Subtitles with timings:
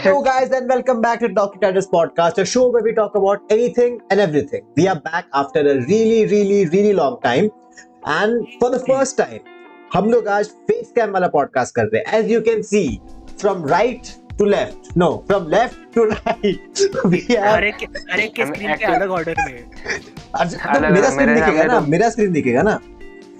[0.00, 3.39] Hello, guys, and welcome back to Talkie Titles Podcast, a show where we talk about
[3.49, 4.61] anything and everything.
[4.77, 7.49] We are back after a really, really, really long time,
[8.05, 9.39] and for the first time,
[9.93, 12.83] हम लोग आज face cam वाला podcast कर रहे हैं as you can see
[13.41, 14.07] from right
[14.39, 18.53] to left no from left to right we have हर एक हर एक के हम
[18.53, 19.63] स्क्रीन के actually- अलग ऑर्डर में
[20.35, 22.79] अच्छा, अलग- मेरा स्क्रीन मेरे दिखेगा सामने ना तो- मेरा स्क्रीन दिखेगा ना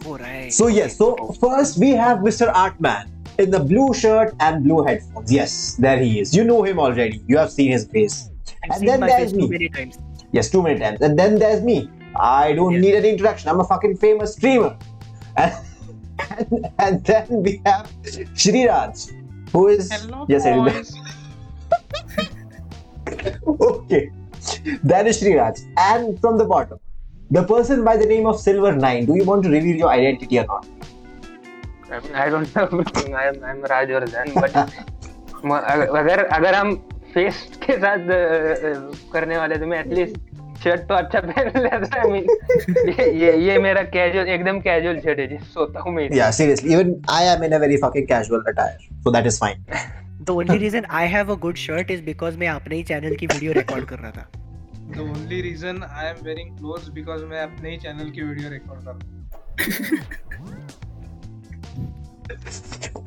[0.07, 1.13] हो रहा है So yes, so
[1.45, 2.51] first we have Mr.
[2.65, 5.31] Artman in the blue shirt and blue headphones.
[5.31, 6.35] Yes, there he is.
[6.35, 7.21] You know him already.
[7.27, 8.29] You have seen his face.
[8.63, 9.47] I've And seen then my there's face too me.
[9.49, 9.97] many times.
[10.31, 11.01] Yes, too many times.
[11.01, 11.89] And then there's me.
[12.15, 12.81] I don't Yes.
[12.81, 13.49] need an introduction.
[13.49, 14.77] I'm a fucking famous streamer.
[15.37, 15.53] And,
[16.29, 19.11] and, and then we have Shriraj,
[19.51, 20.75] who is Hello, yes, everybody.
[20.75, 20.95] boys.
[23.61, 24.11] okay.
[24.83, 25.59] That is Shriraj.
[25.77, 26.79] And from the bottom,
[27.29, 29.05] the person by the name of Silver Nine.
[29.05, 30.67] Do you want to reveal your identity or not?
[31.91, 32.67] I don't know.
[33.21, 34.55] I'm I'm Raj Vardhan, but
[36.01, 36.75] अगर अगर हम
[37.13, 40.15] face के साथ अ, अ, करने वाले तो मैं at least
[40.63, 42.27] shirt तो अच्छा पहन लेता है I mean,
[42.99, 46.73] ये ये ये मेरा कैजुअल एकदम कैजुअल शर्ट है जिस सोता हूँ मैं Yeah, seriously.
[46.77, 48.77] Even I am in a very fucking casual attire.
[49.05, 49.65] So that is fine.
[50.29, 53.27] The only reason I have a good shirt is because मैं अपने ही चैनल की
[53.33, 54.29] वीडियो रिकॉर्ड कर रहा था
[54.95, 58.85] The only reason I am wearing clothes because मैं अपने ही चैनल की वीडियो रिकॉर्ड
[58.85, 60.89] कर रहा हूँ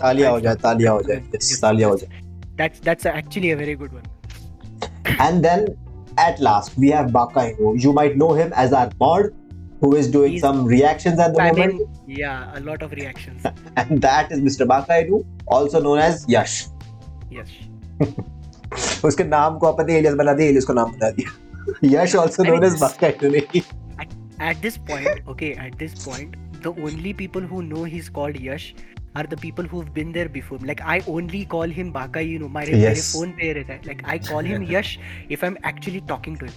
[0.01, 2.27] तालियां हो जाए तालियां हो जाए yes, तालियां हो जाए
[2.61, 4.07] that's that's actually a very good one
[5.25, 5.67] and then
[6.23, 9.29] at last we have Bakaino you might know him as our mod
[9.81, 13.45] who is doing He's some reactions at the spamming moment yeah a lot of reactions
[13.75, 14.67] and that is Mr.
[14.73, 16.57] Bakainu also known as Yash
[17.39, 17.57] yes
[19.05, 22.43] उसके नाम को अपन ने alias बना दिया alias को नाम बता दिया यश also
[22.43, 23.63] I known mean, as Bakainu नहीं
[24.49, 26.35] at this point okay at this point
[26.67, 28.67] the only people who know he's called Yash
[29.14, 32.48] are the people who've been there before like I only call him Baka you know
[32.58, 33.12] my Yes.
[33.14, 34.98] phone रहता है like I call him Yash
[35.36, 36.56] if I'm actually talking to him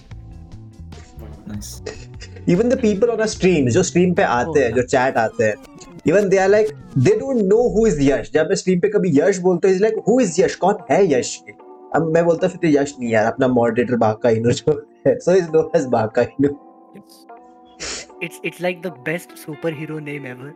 [1.52, 1.70] Nice.
[2.54, 4.76] even the people on a stream जो stream पे आते हैं Oh.
[4.76, 5.54] जो chat आते हैं
[6.12, 6.74] even they are like
[7.06, 9.98] they don't know who is यश जब मैं stream पे कभी यश बोलता हूँ like
[10.08, 11.54] who is यश कौन है यश ये
[11.96, 14.72] अब मैं बोलता फिर तो यश नहीं यार अपना मॉडरेटर बाका इनो जो
[15.06, 16.56] है so is known as Baka Inu
[18.26, 20.52] it's it's like the best superhero name ever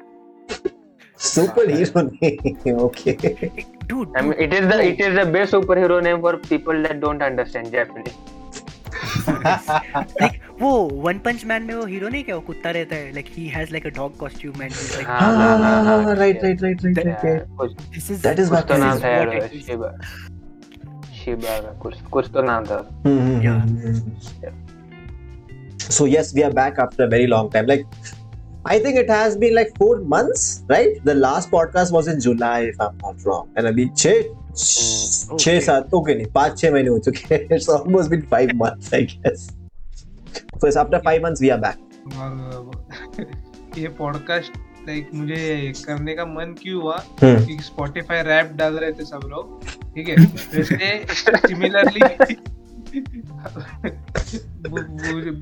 [1.23, 3.13] superhero नहीं okay
[3.89, 7.01] dude, I mean, it is the it is the best superhero name for people that
[7.01, 8.17] don't understand Japanese.
[10.21, 10.71] like वो
[11.05, 13.87] one पंच man में वो hero नहीं क्या वो कुत्ता रहता है he has like
[13.91, 16.99] a dog costume and he's like हाँ, हाँ, हाँ, हाँ, हाँ right right right right
[18.27, 19.67] That is कुछ what तो this नाम था is.
[19.67, 19.91] शिबा
[21.23, 22.81] शिबा का कुछ कुछ तो नाम था
[23.47, 24.53] Yeah.
[25.91, 27.67] So yes, we are back after a very long time.
[27.67, 27.87] Like,
[28.65, 31.05] I think it has been like four months, right?
[31.05, 33.49] The last podcast was in July, if I'm not wrong.
[33.57, 34.23] And अभी छः
[34.55, 35.61] छः okay.
[35.61, 37.49] सात okay नहीं पाँच छः महीने हो चुके हैं.
[37.49, 39.49] It's almost been five months, I guess.
[40.59, 41.79] So yes, after five months we are back.
[42.17, 42.71] और
[43.79, 44.53] ये पॉडकास्ट
[44.89, 47.45] लाइक मुझे करने का मन क्यों हुआ हम्म.
[47.47, 49.65] कि स्पॉटिफाई रैप डाल रहे थे सब लोग
[49.95, 50.17] ठीक है
[50.55, 51.05] वैसे
[51.49, 52.01] सिमिलरली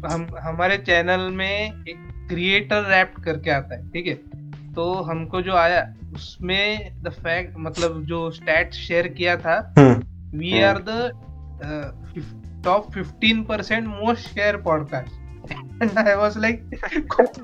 [0.07, 1.99] हम हमारे चैनल में एक
[2.31, 4.15] क्रिएटर रैप करके आता है ठीक है?
[4.75, 10.03] तो हमको जो आया उसमें द फैक्ट मतलब जो स्टैट्स शेयर किया था हम्म.
[10.39, 11.11] We are the
[12.65, 16.71] top fifteen percent most share podcast I was like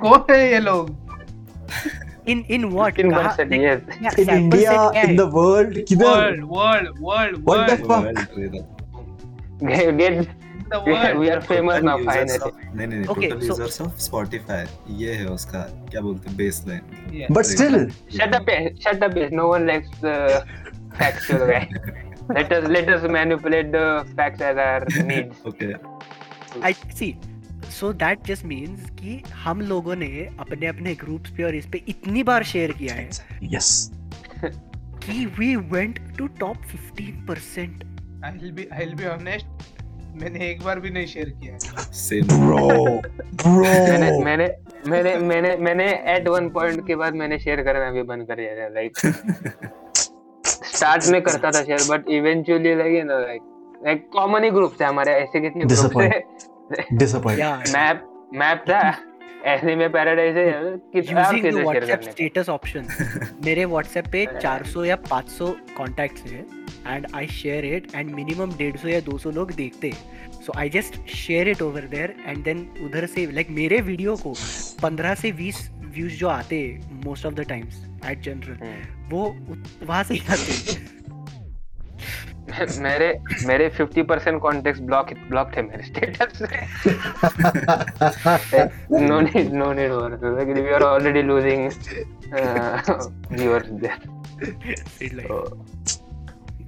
[0.00, 1.06] कौन है ये लोग?
[2.26, 5.16] Sample India, set क्या in है?
[5.16, 6.04] the world, किधर?
[6.04, 7.68] World world world What
[10.70, 12.38] the World we are, famous now finally.
[12.46, 15.60] of- नहीं नहीं Okay, total so- users of Spotify ये है उसका
[15.90, 16.36] क्या बोलते हैं
[16.68, 17.76] baseline But still,
[18.16, 19.28] Shut up, eh, shut up, eh.
[19.40, 20.16] No one likes the
[20.98, 21.62] factual guy.
[22.36, 23.86] let us let us manipulate the
[24.20, 25.46] facts as our needs.
[25.46, 25.72] Okay
[26.70, 27.10] I see.
[27.76, 30.08] So that just means कि हम लोगों ने
[30.40, 33.08] अपने अपने groups पे और इस पे इतनी बार शेयर किया है
[33.54, 33.70] yes.
[35.06, 37.84] कि we went to top 15%.
[38.24, 39.75] I will be I will be honest
[40.20, 41.56] मैंने एक बार भी नहीं शेयर किया
[41.92, 42.60] सेम Bro,
[43.46, 44.48] मैंने मैंने
[44.88, 45.84] मैंने मैंने मैंने
[46.14, 48.98] एट वन पॉइंट के बाद मैंने शेयर करना भी बंद कर दिया था लाइक
[50.46, 53.42] स्टार्ट में करता था share but eventually like you know like
[53.86, 56.08] like common he group थे हमारे ऐसे कितने ग्रुप थे.
[57.36, 57.68] Yeah.
[57.72, 58.94] मैप मैप था
[59.44, 62.82] ऐसे में पैराडाइज है कितना Using शेयर करने status option.
[63.44, 68.88] मेरे WhatsApp पे 400 या 500 contacts हैं and I share it and minimum 150
[68.88, 69.92] या 200 लोग देखते।
[70.46, 74.16] So I just share it over there and then उधर से लाइक like मेरे वीडियो
[74.16, 74.34] को
[74.82, 75.56] 15 से 20
[75.94, 76.58] व्यूज़ जो आते
[77.04, 77.74] most of the times
[78.10, 78.56] at general.
[79.10, 79.22] वो
[79.86, 80.94] वहाँ से ही आते
[82.80, 83.08] मेरे
[83.46, 86.46] मेरे 50% कॉन्टेक्स्ट ब्लॉक ब्लॉक थे मेरे स्टेटस से।
[89.06, 89.90] No need no need
[90.36, 91.70] like we are already losing
[93.32, 93.98] viewers there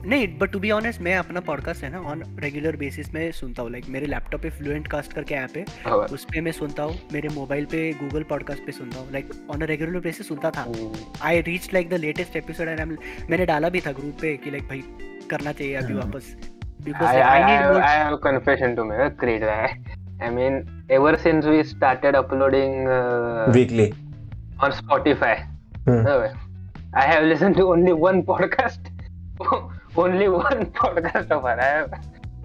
[0.06, 3.62] नहीं बट टू बी ऑनेस्ट मैं अपना पॉडकास्ट है ना ऑन रेगुलर बेसिस में सुनता
[3.62, 6.82] हूँ लाइक like, मेरे लैपटॉप पे फ्लुएंट कास्ट करके ऐप है उस पे मैं सुनता
[6.82, 10.66] हूँ मेरे मोबाइल पे गूगल पॉडकास्ट पे सुनता हूँ लाइक ऑन रेगुलर बेसिस सुनता था
[11.28, 12.96] I reach like the latest episode and
[13.30, 16.36] मैंने डाला भी था ग्रुप पे कि लाइक like, भाई करना चाहिए अभी हाँ। वापस
[16.80, 19.16] I, I, I, have, I have a confession to make.
[19.16, 19.42] Great.
[19.42, 19.80] I,
[20.20, 23.88] I mean, ever since we started uploading uh, weekly
[24.60, 25.32] on Spotify,
[25.86, 26.06] Hmm.
[26.06, 26.28] uh,
[26.94, 28.88] I have listened to only one podcast.
[30.04, 31.58] only one podcast of her.
[31.60, 31.92] I have,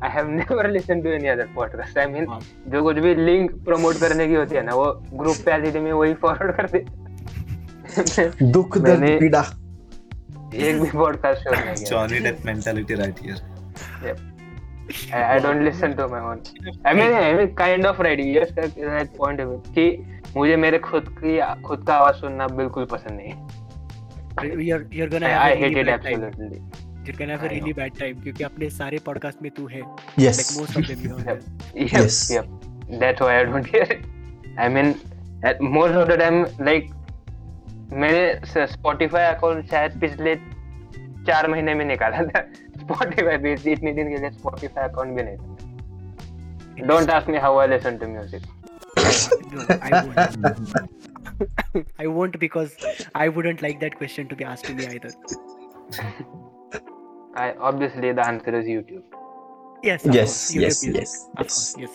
[0.01, 1.97] I have never listened to any other podcast.
[2.03, 2.27] I mean,
[2.73, 4.91] जो कुछ भी link promote करने की होती है ना वो
[5.21, 6.85] group पे आती थी मैं वही फॉरवर्ड कर दे
[8.57, 9.41] दुख दर्द पीड़ा
[10.67, 13.39] एक भी पॉडकास्ट छोड़ नहीं किया Johnny Depp mentality right here.
[15.13, 16.41] I, I don't listen to my own.
[16.85, 18.19] I mean, I mean, kind of right.
[18.19, 19.69] Yes, that, that point of it.
[19.77, 19.85] कि
[20.37, 23.61] मुझे मेरे खुद की खुद का आवाज़ सुनना बिल्कुल पसंद नहीं है.
[24.41, 26.61] you're you're gonna I, have I hate it bad time absolutely.
[27.07, 27.77] You're gonna have a I really know.
[27.81, 29.81] bad time क्योंकि अपने सारे पॉडकास्ट में तू है
[30.25, 31.43] yes like most of them you know Yep.
[31.75, 32.19] Yep, Yes.
[32.35, 32.47] yep.
[33.03, 34.01] That's why I don't hear it.
[34.63, 34.89] I mean,
[35.51, 36.39] at most of the time,
[36.69, 36.89] like
[38.01, 40.35] मैंने Spotify account शायद पिछले
[41.27, 42.41] चार महीने में निकाला था
[42.83, 46.87] Spotify पे इतने दिन के लिए Spotify अकाउंट भी नहीं था.
[46.93, 48.43] Don't ask me how I listen to music.
[49.53, 50.77] No, I won't.
[52.05, 52.75] I won't because
[53.23, 55.13] I wouldn't like that question to be asked to me either.
[57.35, 59.03] I obviously the answer is YouTube.
[59.83, 61.91] Yes, yes YouTube yes Music, yes Of yes course, yes.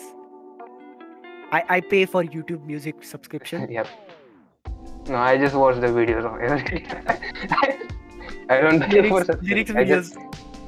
[1.51, 3.67] I, I pay for YouTube Music subscription.
[3.77, 3.87] Yep.
[5.07, 6.85] No, I just watch the videos of every.
[8.49, 9.47] I don't pay for Lyrics, subscription.
[9.49, 9.87] lyrics videos.
[9.87, 10.17] just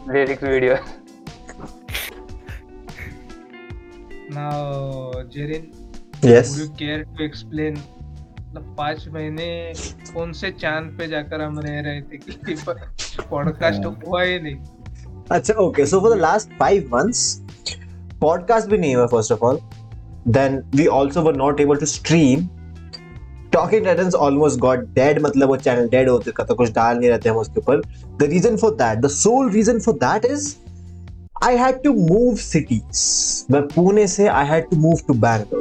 [0.07, 0.97] lyrics videos.
[4.29, 5.73] Now, Jerin,
[6.21, 7.75] yes would you care to explain
[8.51, 9.73] मतलब पाँच महीने
[10.13, 12.55] कौन से चाँद पे जाकर हम रह रहे थे कि
[13.29, 14.55] पॉडकास्ट हुआ ही नहीं।
[15.31, 17.41] अच्छा okay so for the last five months
[18.21, 19.59] podcast भी नहीं हुआ first of all
[20.27, 22.47] then we also were not able to stream
[23.51, 27.09] Talking Titans almost got dead मतलब वो चैनल डेड हो चुका था कुछ डाल नहीं
[27.09, 27.81] रहते हम उसके ऊपर.
[28.19, 30.55] The reason for that the sole reason for that is
[31.43, 33.01] I had to move cities
[33.53, 35.60] मैं पुणे से I had to move to Bangalore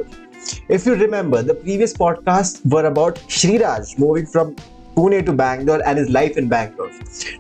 [0.69, 4.54] if you remember the previous podcasts were about Shriraj moving from
[4.94, 6.90] Pune to Bangalore and his life in Bangalore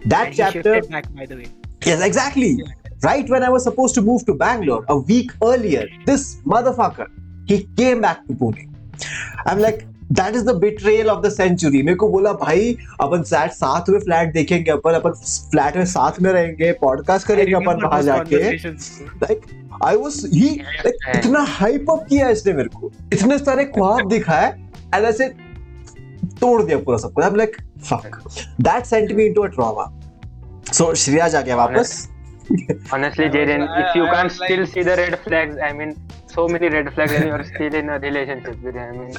[0.06, 1.46] that and chapter back, by the way.
[1.84, 2.62] Yes, exactly.
[3.02, 7.08] Right when I was supposed to move to Bangalore a week earlier, this motherfucker
[7.46, 8.68] he came back to Pune.
[9.46, 9.86] I'm like,
[10.18, 11.82] that is the betrayal of the century.
[11.82, 15.12] मेरे को बोला भाई अपन साथ साथ में flat देखेंगे अपन अपन
[15.50, 18.42] flat में साथ में रहेंगे पॉडकास्ट करेंगे अपन वहाँ जाके.
[18.66, 19.46] लाइक
[19.84, 20.48] आई वाज ही
[21.16, 24.50] इतना हाइप अप किया इसने मेरे को। इतने सारे ख्वाब दिखाए
[24.94, 25.28] एंड ऐसे
[26.40, 27.56] तोड़ दिया पूरा सब कुछ। I am like
[27.90, 28.20] fuck
[28.60, 29.90] that sent me into a trauma
[30.72, 32.08] so Shreyas आ गया वापस।
[32.92, 36.92] Honestly, Jaden, if you can't still see the red flags, I mean, so many red
[36.94, 38.58] flags, and you're still in a relationship.
[38.74, 39.14] I mean,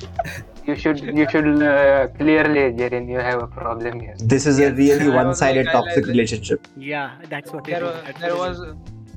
[0.66, 4.14] you should you should uh, clearly, Jaden, you have a problem here.
[4.18, 4.72] This is yes.
[4.72, 6.66] a really one-sided like, toxic like, relationship.
[6.76, 7.64] Yeah, that's what.
[7.64, 8.62] There, was, there was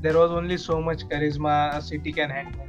[0.02, 2.68] there was only so much charisma a city can handle.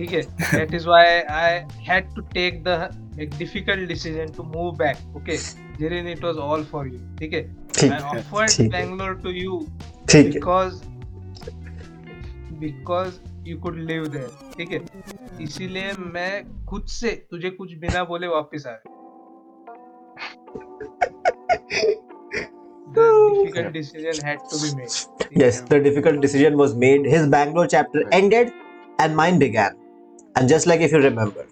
[0.00, 4.98] Okay, that is why I had to take the like, difficult decision to move back
[5.16, 5.38] okay
[5.78, 7.42] Jirin it was all for you ठीक है
[7.82, 9.60] है। Bangalore to you
[10.10, 10.82] ठीक है because
[12.60, 14.80] because you could live there ठीक है
[15.44, 18.76] इसीलिए मैं खुद से तुझे कुछ बिना बोले वापस आ
[22.96, 24.94] The difficult decision had to be made.
[25.40, 27.08] Yes, the difficult decision was made.
[27.14, 28.52] His Bangalore chapter ended,
[29.04, 29.76] and mine began.
[30.36, 31.44] And just like if you remember,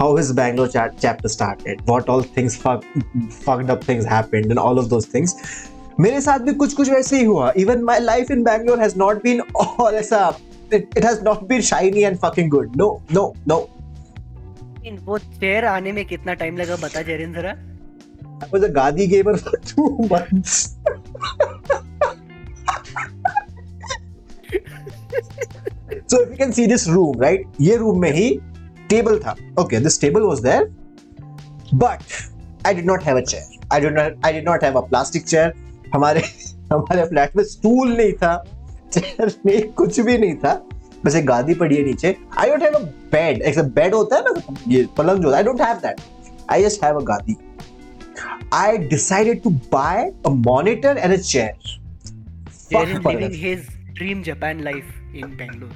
[0.00, 2.84] how his Bangalore cha- chapter started, what all things fuck,
[3.46, 5.34] fucked up things happened, and all of those things.
[6.00, 9.22] मेरे साथ भी कुछ कुछ वैसे ही हुआ even my life in Bangalore has not
[9.22, 10.20] been all ऐसा
[10.74, 13.58] it has not been shiny and fucking good no no no
[14.86, 17.54] in वो चेयर आने में कितना टाइम लगा बता जेरिन जरा
[18.42, 20.52] I was a Gadi gamer for two months.
[26.06, 27.44] so if you can see this room, right?
[27.60, 28.28] ये room में ही
[28.89, 29.35] table था.
[29.63, 30.65] Okay, this table was there,
[31.83, 32.17] but
[32.65, 33.45] I did not have a chair.
[33.71, 34.19] I did not.
[34.23, 35.51] I did not have a plastic chair.
[35.95, 36.21] हमारे
[36.71, 38.35] हमारे flat में stool नहीं था
[38.93, 40.53] chair नहीं कुछ भी नहीं था
[41.05, 42.79] बस एक गादी पड़ी है नीचे I don't have a
[43.11, 46.01] bed एक बेड होता है ना ये पलंग जो होता है I don't have that
[46.51, 47.37] I just have a गादी
[48.55, 53.39] I decided to buy a monitor and a chair They're fuck living Bangladesh.
[53.45, 53.65] his
[53.97, 55.74] dream Japan life In Bangalore.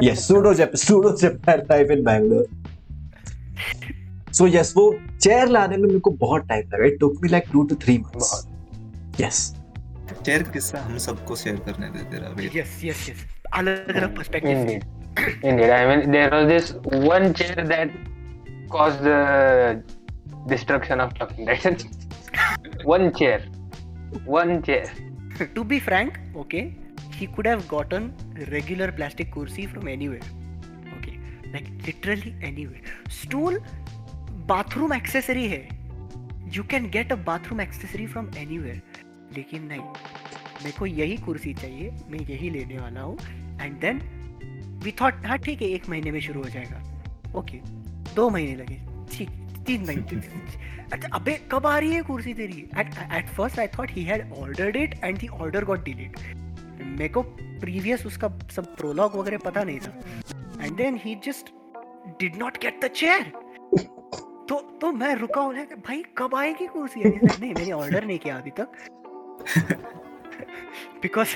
[0.00, 0.52] yes pseudo
[0.84, 2.46] pseudo Japan life in Bangalore
[4.38, 4.84] so yes वो
[5.20, 7.98] chair लाने में मेरे को बहुत time लगा it took me like two to three
[8.04, 8.30] months
[9.24, 9.40] yes
[10.24, 13.20] chair किस्सा हम सबको शेयर करने दे तेरा वेट Yes, yes, yes.
[13.58, 14.60] अलग अलग perspectives.
[14.60, 14.84] Indeed.
[15.50, 15.70] Indeed.
[15.76, 16.68] I mean, there was this
[17.12, 17.94] one chair that
[18.74, 19.16] caused the
[20.52, 21.82] destruction of Talking Dead.
[22.92, 23.40] one chair.
[24.34, 24.84] One chair.
[25.56, 26.62] to be frank, okay,
[27.10, 28.12] he could have gotten
[28.50, 30.26] regular plastic kursi from anywhere.
[30.98, 31.18] Okay,
[31.52, 32.80] like literally anywhere.
[33.10, 33.58] Stool,
[34.46, 35.62] bathroom accessory है.
[36.50, 38.80] You can get a bathroom accessory from anywhere.
[39.34, 39.80] लेकिन नहीं
[40.62, 43.16] मेरे को यही कुर्सी चाहिए मैं यही लेने वाला हूँ
[43.60, 44.00] एंड देन
[44.84, 47.60] वी थॉट हाँ ठीक है एक महीने में शुरू हो जाएगा ओके
[48.14, 48.78] दो महीने लगे
[49.12, 49.30] ठीक
[49.66, 50.20] तीन महीने
[50.92, 54.76] अच्छा अबे कब आ रही है कुर्सी तेरी at first I thought he had ordered
[54.76, 56.18] it and the order got delete
[56.84, 57.22] मेरे को
[57.60, 61.52] प्रीवियस उसका सब प्रोलॉग वगैरह पता नहीं था। And then he just
[62.20, 63.32] did not get the chair
[64.48, 67.00] तो तो मैं रुका हुआ कि भाई कब आएगी कुर्सी?
[67.00, 68.68] नहीं मैंने ऑर्डर नहीं किया अभी तक.
[71.02, 71.28] Because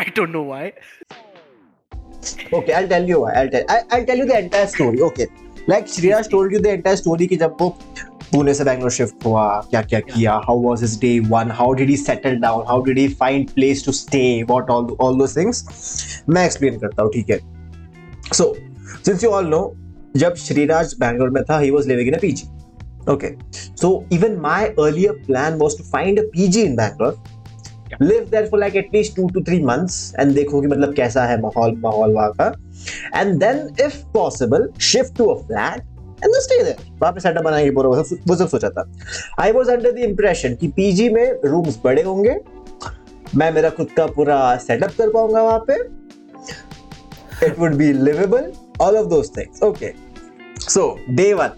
[0.00, 0.68] I don't know why
[2.54, 5.24] okay I tell you I tell tell you the entire story okay
[5.68, 7.68] like Shriraj told you the entire story कि जब वो
[8.32, 11.90] पुणे से बैंगलोर शिफ्ट हुआ क्या क्या किया how was is day one how did
[11.90, 15.64] he settle down how did he find place to stay what all all दो things
[16.28, 17.38] मैं एक्सप्लेन करता हूँ ठीक है?
[18.34, 18.54] So
[19.04, 19.60] since you all know
[20.16, 22.48] जब श्रीराज बैंगलोर में था he was living in a PG
[23.12, 23.28] okay
[23.80, 27.22] so even my earlier plan was to find a PG in Bangalore
[28.02, 31.40] live there for like at least two two three months and देखो कि मतलब कैसा है
[31.40, 32.52] माहौल माहौल वहाँ का.
[33.16, 35.82] And then if possible shift to a flat
[36.30, 38.84] then stay there वहाँ पे सेटअप पूरा वो सब वो सब सोचा था
[39.38, 42.36] I was under the impression कि PG में रूम्स बड़े होंगे
[43.36, 45.78] मैं मेरा खुद का पूरा सेटअप कर पाऊँगा वहाँ पे
[47.46, 49.94] it would be livable all of those things okay
[50.58, 51.52] so day one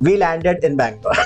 [0.00, 1.24] we landed in Bangalore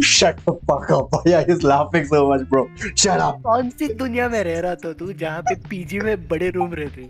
[0.00, 2.62] shut the fuck up yeah he's laughing so much bro
[2.94, 6.50] shut up कौन सी दुनिया में रह रहा था तू जहाँ पे पीजी में बड़े
[6.58, 7.08] रूम रहते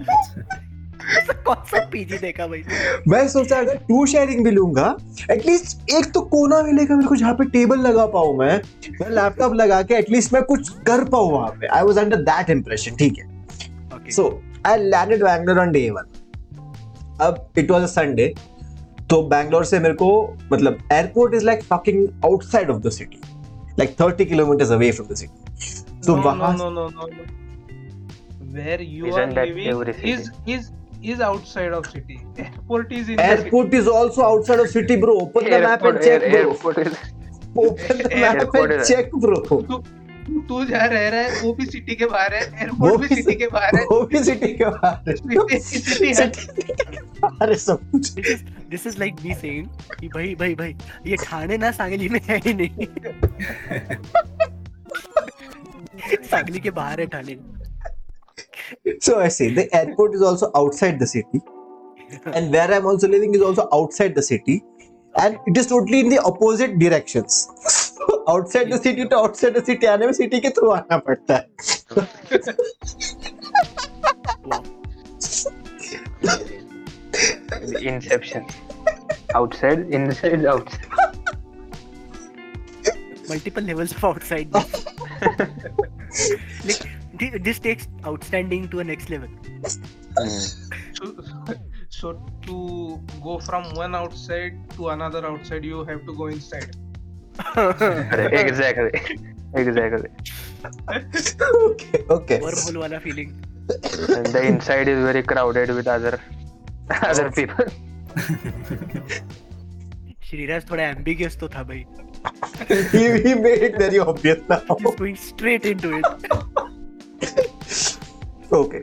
[0.00, 0.71] ऐसा
[1.46, 2.62] कौन सा पीजी देखा भाई
[3.08, 4.96] मैं सोचा अगर टू शेयरिंग भी लूँगा
[5.30, 8.60] एटलीस्ट एक तो कोना मिलेगा मेरे को जहाँ पे टेबल लगा पाऊँ मैं।
[9.00, 12.50] मैं लैपटॉप लगा के एटलीस्ट मैं कुछ कर पाऊँ वहाँ पे। I was under that
[12.50, 13.26] impression ठीक है?
[14.10, 16.12] So I landed Bangalore on day one
[17.20, 18.34] अब इट वाज अ संडे
[19.10, 20.10] तो बैंगलोर से मेरे को
[20.52, 23.20] मतलब airport is like fucking outside of the city
[23.78, 26.88] like 30 kilometres away from the city तो वहाँ no, no.
[28.54, 30.56] Where you Isn't are that living every city?
[31.02, 32.20] Is is is outside of city.
[32.38, 35.94] Airport is in the airport is also outside of city bro open the map Airport,
[35.94, 36.86] and check air, bro airport is
[38.12, 39.84] Airport and is- check bro city.
[40.48, 43.46] तू जहाँ रह रहा है वो भी city के बाहर है एयरपोर्ट भी सिटी के
[43.46, 48.10] बाहर है। वो भी सिटी के बाहर है। City- city है। सिटी के सब कुछ।
[48.10, 49.66] This is this is like me saying
[50.00, 52.86] कि भाई भाई भाई ये ठाणे ना सांगली में है ही नहीं।
[56.30, 57.36] सांगली के बाहर है Thane
[58.99, 61.41] So I say the airport is also outside the city,
[62.25, 64.63] and where I'm also living is also outside the city,
[65.21, 67.49] and it is totally in the opposite directions.
[68.29, 71.47] outside the city to outside the city आने में city के through आना पड़ता है.
[77.67, 78.45] the inception.
[79.35, 80.87] Outside, inside, outside.
[83.29, 84.49] multiple levels of outside
[87.22, 89.28] Thi- this takes outstanding to a next level
[90.98, 91.10] So,
[91.96, 92.10] so
[92.46, 92.56] to
[93.26, 96.76] go from one outside to another outside, you have to go inside.
[98.40, 99.00] Exactly.
[99.62, 100.08] Exactly.
[100.94, 102.38] okay, okay.
[102.44, 103.32] wormhole wala feeling
[104.16, 106.12] And the inside is very crowded with other
[107.10, 107.66] other people.
[110.30, 111.84] Shriraj थोड़ा ambiguous तो था भाई
[112.92, 114.60] he, he made it very obvious now.
[114.82, 116.06] just going straight into it
[118.54, 118.82] okay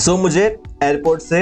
[0.00, 0.44] so मुझे
[0.82, 1.40] airport से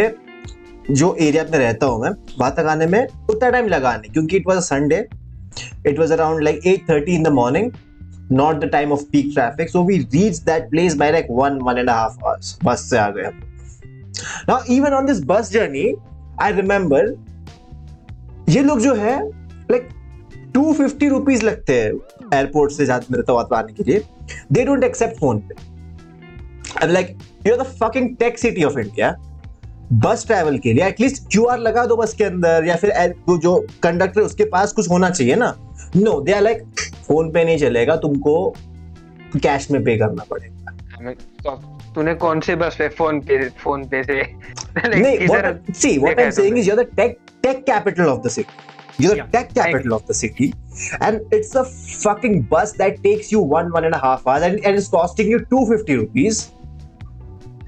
[0.90, 4.36] जो area में रहता हूँ मैं, वहाँ तक आने में उतना टाइम लगा नहीं, क्योंकि
[4.36, 5.06] it was a Sunday
[5.86, 7.70] it was around like 8:30 in the morning
[8.32, 11.78] not the time of peak traffic so we reach that place by like one one
[11.78, 15.92] and half hours bus से आ गए हम। Even on this bus journey
[16.42, 17.14] I remember
[18.48, 19.18] ये लोग जो है
[19.70, 19.88] like
[20.54, 21.92] two fifty rupees लगते हैं
[22.34, 24.02] एयरपोर्ट से जाते मेरे तो आने के लिए.
[24.52, 25.68] दे डोंट एक्सेप्ट फ़ोन पे।
[26.76, 29.16] I like you are the fucking tech city of India
[29.92, 33.38] bus travel के लिए एटलीस्ट क्यू आर लगा दो बस के अंदर या फिर वो
[33.38, 35.54] जो कंडक्टर उसके पास कुछ होना चाहिए ना?
[35.96, 36.62] No they are like
[37.06, 38.54] phone पे नहीं चलेगा तुमको
[39.42, 41.56] कैश में पे करना पड़ेगा। तो
[41.94, 44.22] तूने कौन से बस पे फ़ोन पे फ़ोन पे से
[44.88, 45.26] नहीं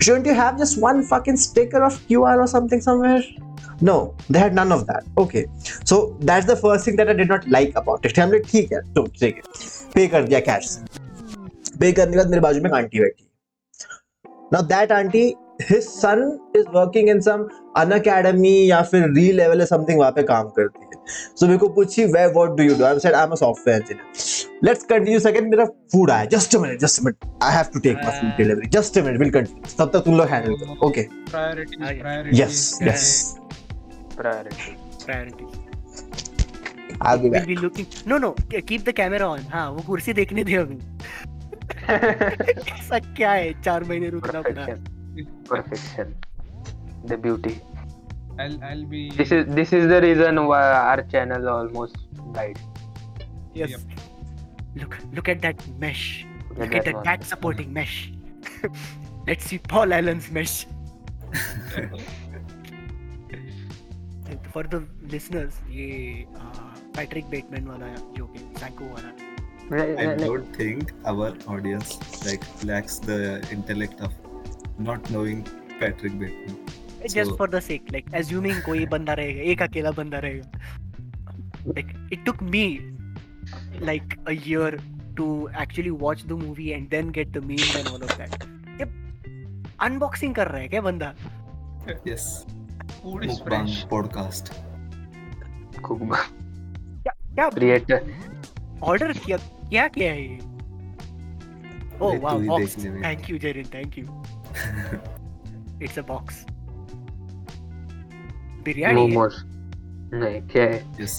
[0.03, 3.23] shouldn't you have just one fucking sticker of QR or something somewhere
[3.81, 5.47] no they had none of that okay
[5.85, 8.81] so that's the first thing that I did not like about it हमने ठीक है
[8.95, 9.43] तो ठीक है
[9.95, 13.29] पे कर दिया से पे करने के बाद मेरे बाजू में आंटी बैठी
[14.55, 15.29] now that auntie
[15.69, 16.21] his son
[16.59, 17.43] is working in some
[17.91, 21.69] Unacademy या फिर री लेवल है समथिंग वहाँ पे काम करती है। सो मेरे को
[21.77, 25.21] पूछी वे what do you do I said I am a software engineer let's continue
[25.21, 28.21] second मेरा फ़ूड आया। Just a minute just a minute I have to take my
[28.21, 32.41] food delivery just a minute will continue तब तक तुम लोग handle करो। Okay priorities.
[32.41, 33.37] Yes yes
[34.17, 35.45] priority priority
[37.03, 40.45] will be will be looking no no keep the camera on हाँ वो कुर्सी देखने
[40.45, 40.79] दे अभी।
[41.93, 43.63] ऐसा क्या है?
[43.63, 44.67] चार महीने रुकना पड़ा।
[45.16, 46.16] perfection perfection
[47.06, 47.60] the beauty
[48.40, 49.10] I'll, I'll be.
[49.12, 51.98] this is this is the reason why our channel almost
[52.34, 52.60] died
[53.58, 53.86] Yes.
[54.76, 56.28] Look, look at that mesh.
[56.50, 57.04] Look Look at at that that one.
[57.04, 58.12] back supporting mesh.
[59.28, 60.68] Let's see Paul Allen's mesh.
[64.54, 66.26] For the listeners, ये
[66.98, 69.12] Patrick Bateman वाला joke है सैंको वाला
[69.70, 73.18] I don't think our audience like lacks the
[73.52, 74.14] intellect of
[74.79, 75.43] not knowing
[75.81, 76.59] Patrick Bateman.
[77.13, 81.91] just So- for the sake like assuming कोई बंदा रहेगा एक अकेला बंदा रहेगा like
[82.17, 82.65] it took me
[83.89, 84.69] like a year
[85.21, 85.27] to
[85.65, 88.47] actually watch the movie and then get the memes and all of that
[88.81, 88.87] ये
[89.89, 91.15] unboxing कर रहा है क्या बंदा
[92.07, 92.27] Yes,
[93.03, 93.79] Food is Mukbang fresh.
[93.93, 94.53] podcast.
[95.89, 96.19] Kuba
[97.03, 98.01] क्या क्या creator
[98.93, 99.37] ऑर्डर किया
[99.71, 100.39] क्या क्या है ये
[102.05, 102.75] Oh wow, box.
[103.03, 103.67] Thank you, Jarin.
[103.73, 104.07] Thank you.
[105.82, 106.44] It's a box.
[108.66, 109.08] Biryani है?
[109.08, 109.34] मोमोज
[110.14, 111.18] नहीं क्या है Yes.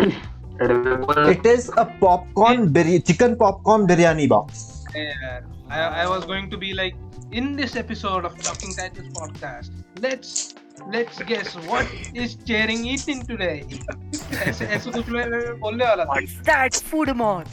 [0.00, 4.62] बोल It is a popcorn biryani, chicken popcorn biryani box.
[4.96, 6.96] Yeah, I, I was going to be like,
[7.32, 9.70] in this episode of Talking Titles podcast,
[10.04, 10.54] let's
[10.96, 11.86] let's guess what
[12.24, 13.56] is Cheering eating today.
[14.44, 16.20] ऐसे ऐसे कुछ मैं मैं बोलने वाला था.
[16.20, 17.46] What's that food mod?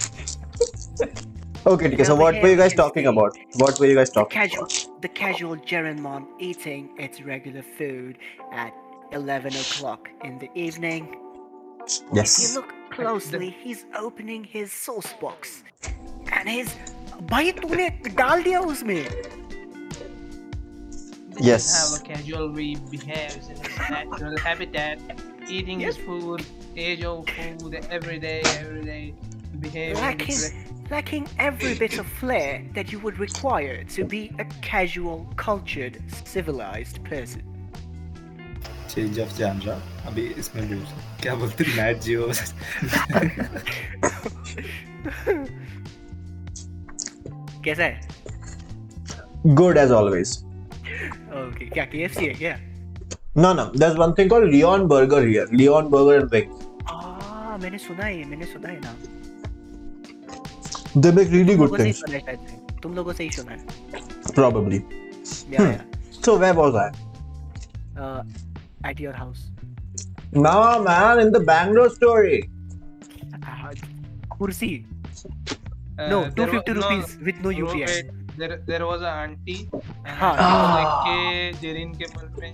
[1.66, 2.04] Okay, okay.
[2.04, 3.38] So Over what here were you guys we can talking see about?
[3.54, 4.40] What were you guys The talking?
[4.42, 4.68] casual,
[5.02, 8.18] the casual Jaren mom eating its regular food
[8.52, 8.74] at
[9.12, 11.08] 11 o'clock in the evening.
[11.88, 12.56] If you Yes.
[12.56, 15.64] look closely, he's opening his sauce box,
[16.32, 16.74] and his
[17.32, 19.06] भाई तूने डाल दिया उसमें
[21.40, 21.66] Yes.
[21.74, 25.00] Have a casual way behaves in his natural habitat,
[25.48, 26.44] eating his food,
[26.76, 29.14] age old food every day, every day,
[29.60, 29.96] behaving.
[30.02, 30.42] lacking,
[30.90, 37.04] lacking every bit of flair that you would require to be a casual, cultured, civilized
[37.04, 37.42] person.
[38.94, 39.78] Change of genre.
[40.08, 40.86] अभी इसमें बोल
[41.22, 42.32] क्या बोलते हैं Nat Geo
[47.66, 48.10] कैसा है
[49.60, 50.34] Good as always.
[51.42, 52.58] Okay क्या KFC है क्या
[53.44, 53.64] No, no.
[53.82, 55.46] There's one thing called Leon Burger here.
[55.60, 56.66] Leon Burger and Wings.
[56.92, 58.92] आ मैंने सुना है मैंने सुना है ना
[61.05, 62.01] They make really तुम good लोगों से ही things.
[62.01, 63.59] सुना है शायद से। तुम लोगों से ही सुना है
[64.39, 64.81] Probably.
[65.53, 65.77] या Hmm.
[66.27, 66.89] So where was I?
[67.99, 69.39] या at your house
[70.45, 70.53] No,
[70.87, 72.39] man, in the Bangalore story.
[74.39, 74.71] कुर्सी
[75.97, 78.07] Uh, no there 250 wa- no, rupees with no no, UPI wait,
[78.41, 79.61] There, there was an auntie.
[79.75, 80.33] And हाँ.
[80.33, 80.73] auntie को Ah.
[80.79, 81.17] देख के
[81.61, 82.53] जेरिन के मन में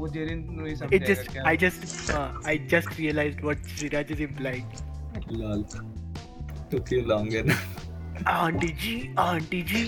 [0.00, 1.82] वो जेरिन नहीं it समझेगा just क्या I just
[2.18, 4.66] uh, I just realized what Sriraj is implying
[5.40, 5.64] Lol.
[6.70, 7.44] Took you longer.
[8.32, 9.80] Auntie G Auntie G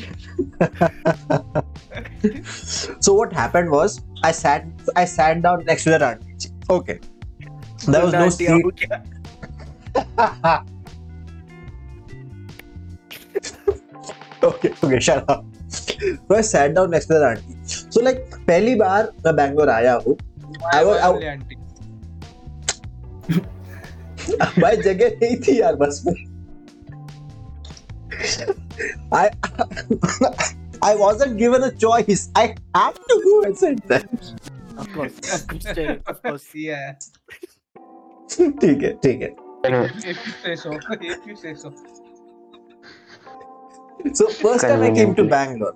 [3.04, 3.96] So what happened was
[4.30, 4.66] I sat
[5.02, 6.50] I sat down next to that auntie.
[6.78, 6.98] Okay.
[7.86, 8.50] There was no Auntie, seat.
[8.50, 9.04] आपको क्या-
[14.42, 15.44] okay, okay, shut up.
[15.78, 17.51] So I sat down next to that auntie.
[17.93, 20.15] So like पहली बार मैं बैंगलोर आया हूँ
[20.75, 21.55] I was- I- वाले auntie
[24.61, 26.13] भाई जगह नहीं थी यार बस में
[29.19, 29.29] I
[30.87, 32.21] I wasn't given a choice.
[32.39, 32.43] I
[32.77, 34.03] had to go and sit there.
[34.83, 35.67] Of course, of course,
[36.13, 36.47] of course.
[36.65, 36.93] yeah
[38.61, 39.29] ठीक है ठीक है
[40.13, 40.71] if you say so
[41.11, 41.73] if you say so
[44.19, 45.75] So first time I came to Bangalore.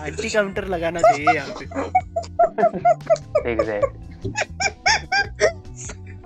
[0.00, 1.64] Auntie counter लगाना चाहिए यहाँ पे
[3.52, 3.92] exact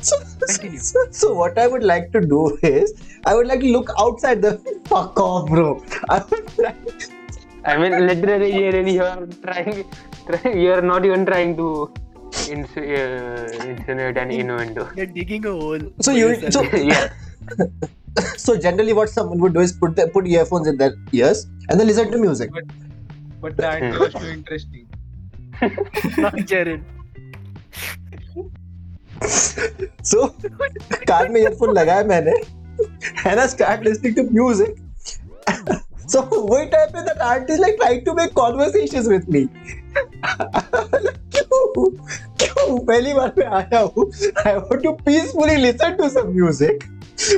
[0.08, 0.78] so, Continue.
[0.78, 2.92] so, so what I would like to do is
[3.26, 4.52] I would like to look outside the
[4.90, 5.82] fuck off, bro.
[6.08, 6.76] I would like
[7.64, 9.84] I mean, literally, Jeremy, you are trying,
[10.28, 11.92] trying, you are not even trying to
[12.48, 14.88] ins- uh, insinuate an innuendo.
[14.96, 15.80] You're digging a hole.
[16.00, 16.70] So for you- yourself.
[16.70, 17.08] so- yeah,
[18.36, 21.78] so generally what someone would do is put the, put earphones in their ears and
[21.80, 22.50] then listen to music.
[22.52, 22.64] But
[23.51, 24.87] the auntie was too interesting.
[26.17, 26.83] Not Jaren.
[30.03, 30.27] So
[31.07, 32.33] car में earphone लगाया मैंने
[33.25, 34.79] and I start listening to music.
[36.07, 39.47] so वही time पे that auntie is like trying to make conversations with me.
[41.35, 41.89] क्यों
[42.41, 44.11] क्यों पहली बार मैं आया हूँ
[44.45, 46.85] I want to peacefully listen to some music.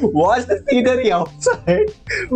[0.02, 1.90] Watch the scenery outside.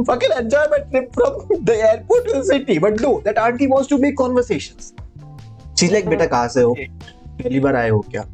[0.06, 2.78] Fucking enjoy my trip from the airport to the city.
[2.80, 4.94] But no, that auntie wants to make conversations.
[5.80, 6.76] She's like, बेटा कहाँ से हो?
[7.42, 8.26] पहली बार आए हो क्या?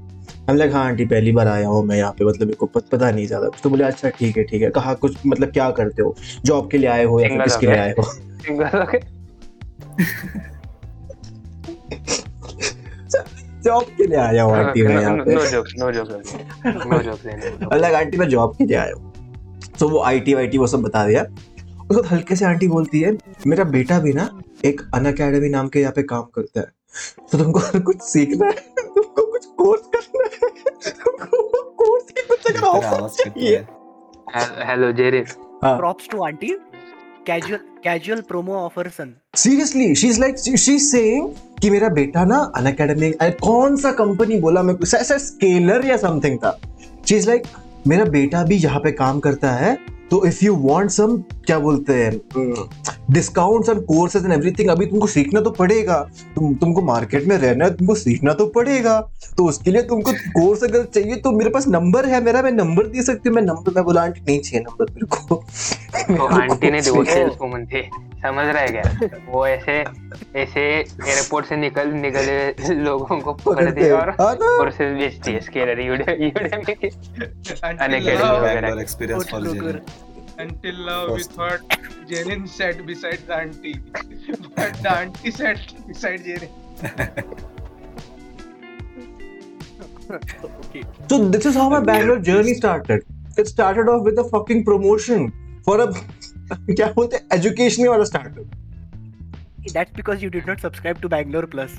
[0.49, 2.93] हम like हाँ आंटी पहली बार आया हूँ मैं यहाँ पे मतलब मेरे को पत,
[2.93, 6.15] नहीं ज़्यादा तो बोले अच्छा ठीक है ठीक है कहा कुछ मतलब क्या करते हो
[6.45, 8.03] जॉब के लिए आए हो या किसके हो लिए आए हो.
[13.65, 17.63] जॉब के लिए आया हूँ आंटी मैं यहाँ पे। no jokes, no jokes, okay.
[17.63, 19.13] no अलग आंटी मैं जॉब के लिए आया हूँ।
[19.79, 22.67] तो वो आई टी वाई टी वो सब बता दिया। उसके बाद हल्के से आंटी
[22.67, 24.29] बोलती है मेरा बेटा भी ना
[24.65, 26.67] एक अन अकेडमी नाम के यहाँ पे काम करता है।
[27.31, 30.49] तो तुमको कुछ सीखना है तुमको कुछ कोर्स करना है
[30.89, 33.75] तुमको कोर्स की कुछ अगर ऑफ़र चाहिए। रहा है।
[34.35, 35.23] Hel- Hello, Jerry.
[37.29, 39.07] हाँ casual promo offer son.
[39.35, 41.29] Seriously she is like she saying
[41.61, 46.37] कि मेरा बेटा ना अन अकेडमी कौन सा कंपनी बोला मैं ऐसा स्केलर या समथिंग
[46.37, 46.59] था
[47.09, 47.43] शी इज़ लाइक
[47.87, 49.77] मेरा बेटा भी यहाँ पे काम करता है
[50.11, 52.11] तो इफ़ यू वांट सम क्या बोलते हैं
[53.11, 55.97] discounts and courses and everything अभी तुमको सीखना तो पड़ेगा।
[56.35, 58.99] तुम तुमको मार्केट में रहना है तुमको सीखना तो पड़ेगा।
[59.37, 62.87] तो उसके लिए तुमको कोर्स अगर चाहिए तो मेरे पास नंबर है मेरा मैं नंबर
[62.87, 65.43] दे सकती हूँ। मैं नंबर मैं बोला आंटी नहीं चाहिए नंबर मेरे को।
[66.07, 66.81] तो आंटी ने
[68.25, 69.73] समझ रहा है क्या वो ऐसे
[70.41, 72.37] ऐसे एयरपोर्ट से निकल निकले
[72.83, 76.89] लोगों को पकड़ते और हाँ ना कोर्सेज बेचती है स्केलर यूडेमी के
[78.15, 79.39] now, वगैरह। Bangalore experience for
[80.37, 81.61] until now we thought
[82.09, 83.79] Jaren sat beside the auntie,
[84.55, 86.49] but the auntie sat beside Jaren.
[90.09, 90.83] okay.
[91.09, 93.05] So this is how my Bangalore journey started.
[93.37, 95.31] It started off with a fucking promotion
[95.63, 95.93] for a
[96.77, 97.27] क्या बोलते हैं?
[97.33, 98.39] Education वाला start
[99.73, 101.77] that's because you did not subscribe to Bangalore plus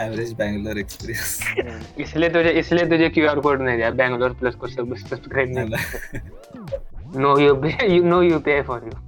[0.00, 5.54] average Bangalore experience इसलिए तुझे इसलिए तुझे QR code नहीं दिया बैंगलोर प्लस को सब्सक्राइब
[5.58, 5.66] नहीं
[7.22, 7.60] no you
[7.94, 9.02] you know you pay for you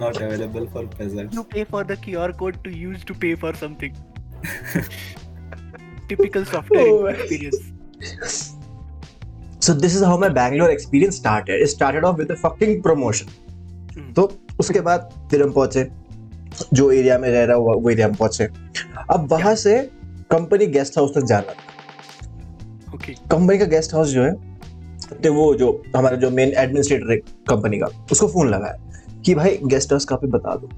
[0.00, 3.52] not available for peasants you pay for the qr code to use to pay for
[3.54, 3.96] something.
[6.08, 7.14] Typical software oh,
[9.60, 11.60] So this is how my Bangalore experience started.
[11.60, 13.28] It started off with a fucking promotion.
[13.94, 14.12] Hmm.
[14.14, 15.88] तो उसके बाद फिर हम पहुँचे
[16.74, 18.44] जो area में रह रहा हुआ वो एरिया में पहुँचे
[19.10, 19.76] अब वहाँ से
[20.30, 21.68] कंपनी गेस्ट हाउस तक जाना था
[22.94, 23.14] Okay.
[23.30, 24.32] कंपनी का गेस्ट हाउस जो है
[25.22, 27.16] तो वो जो हमारा जो मेन एडमिनिस्ट्रेटर है
[27.48, 30.68] कंपनी का उसको फ़ोन लगाया कि भाई गेस्ट हाउस कहाँ पे बता दो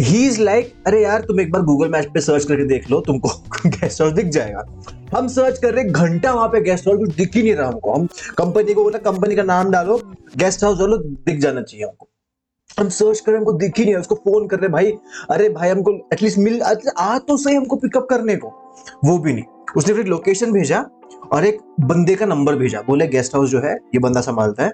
[0.00, 3.00] ही इज़ लाइक अरे यार तुम एक बार गूगल मैप पे सर्च करके देख लो
[3.06, 3.28] तुमको
[3.66, 4.64] गेस्ट हाउस दिख जाएगा
[5.14, 7.92] हम सर्च कर रहे घंटा वहाँ पे गेस्ट हाउस कुछ दिख ही नहीं रहा हमको।
[7.92, 8.06] हम
[8.38, 9.96] कंपनी को बोला कंपनी का नाम डालो
[10.36, 12.08] गेस्ट हाउस डालो दिख जाना चाहिए हमको।
[12.78, 14.92] हम सर्च कर रहे हमको दिख ही नहीं उसको फ़ोन कर रहे भाई,
[15.30, 18.48] अरे भाई, हमको एटलीस्ट मिल आ तो सही हमको पिकअप करने को।
[19.04, 19.44] वो भी नहीं।
[19.76, 20.84] उसने फिर लोकेशन भेजा
[21.32, 24.72] और एक बंदे का नंबर भेजा। बोले गेस्ट हाउस जो है, ये बंदा संभालता है।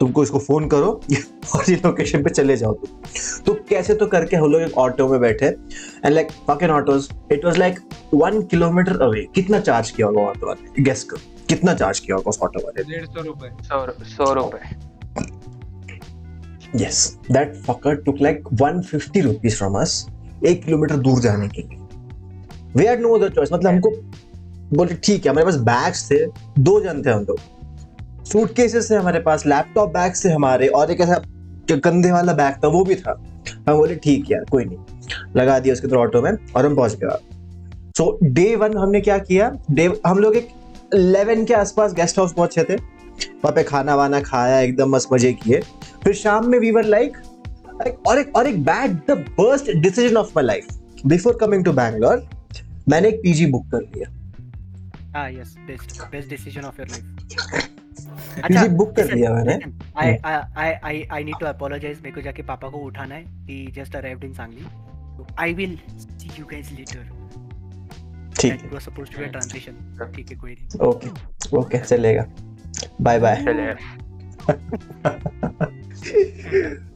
[0.00, 0.86] तुमको इसको फ़ोन करो
[1.54, 2.98] और ये लोकेशन पे चले जाओ तुम।
[3.46, 7.44] तो कैसे तो करके हम लोग एक ऑटो में बैठे and like fucking autos it
[7.44, 7.80] was like
[8.14, 10.82] one kilometre away कितना चार्ज किया होगा ऑटो वाले?
[10.82, 13.50] गेस करो कितना चार्ज किया होगा उस ऑटो वाले डेढ़ सौ रुपए।
[14.08, 14.60] सौ रुपए।
[16.76, 20.06] Yes that fucker took like 150 rupees from us
[20.46, 21.78] एक किलोमीटर दूर जाने के लिए।
[22.76, 23.90] We are no other choice मतलब हमको
[24.76, 26.24] बोले ठीक है हमारे पास बैग्स थे
[26.58, 27.38] दो जन थे हम लोग।
[28.32, 32.64] सूटकेसेस थे हमारे पास लैपटॉप बैग्स थे हमारे, और एक ऐसा क- कंधे वाला बैग
[32.64, 33.22] था, वो भी था।
[33.68, 34.78] हम बोले, ठीक यार, कोई नहीं।
[35.36, 37.16] लगा दिया उसके अंदर ऑटो में, और हम पहुँच गए
[37.98, 39.52] सो डे वन हमने क्या किया?
[39.70, 40.48] डे हम लोग एक
[40.94, 45.32] 11 के आसपास गेस्ट हाउस पहुँचे थे। वहाँ पे खाना वाना खाया, एकदम मस्त मज़े
[45.32, 45.60] किए।
[46.04, 47.16] फिर शाम में वी वर लाइक
[48.06, 50.66] और एक और एक bad the worst decision of my life
[51.06, 52.28] before coming to Bangalore
[52.88, 54.10] मैंने एक पीजी बुक कर लिया।
[55.16, 57.66] हाँ yes best best decision of your life
[58.38, 59.58] PG book कर लिया मैंने।
[59.98, 63.66] I I I I need to apologise मेरे को जाके पापा को उठाना है। He
[63.76, 64.66] just arrived in Sangli
[65.40, 67.10] I will see you guys later
[68.38, 71.08] ठीक was supposed to be transition ठीक है कोई नहीं। ओके
[71.58, 72.24] ओके चलेगा।
[73.00, 73.36] Bye bye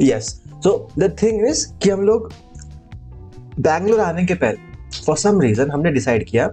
[0.02, 0.30] yes
[0.64, 2.32] so the thing is कि हम लोग
[3.60, 6.48] बैंगलोर आने के पहले फॉर सम रीजन हमने डिसाइड किया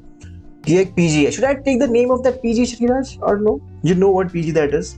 [0.66, 3.60] कि एक पीजी है should I take the name of that PG Shriraj और no
[3.86, 4.96] you know what PG that is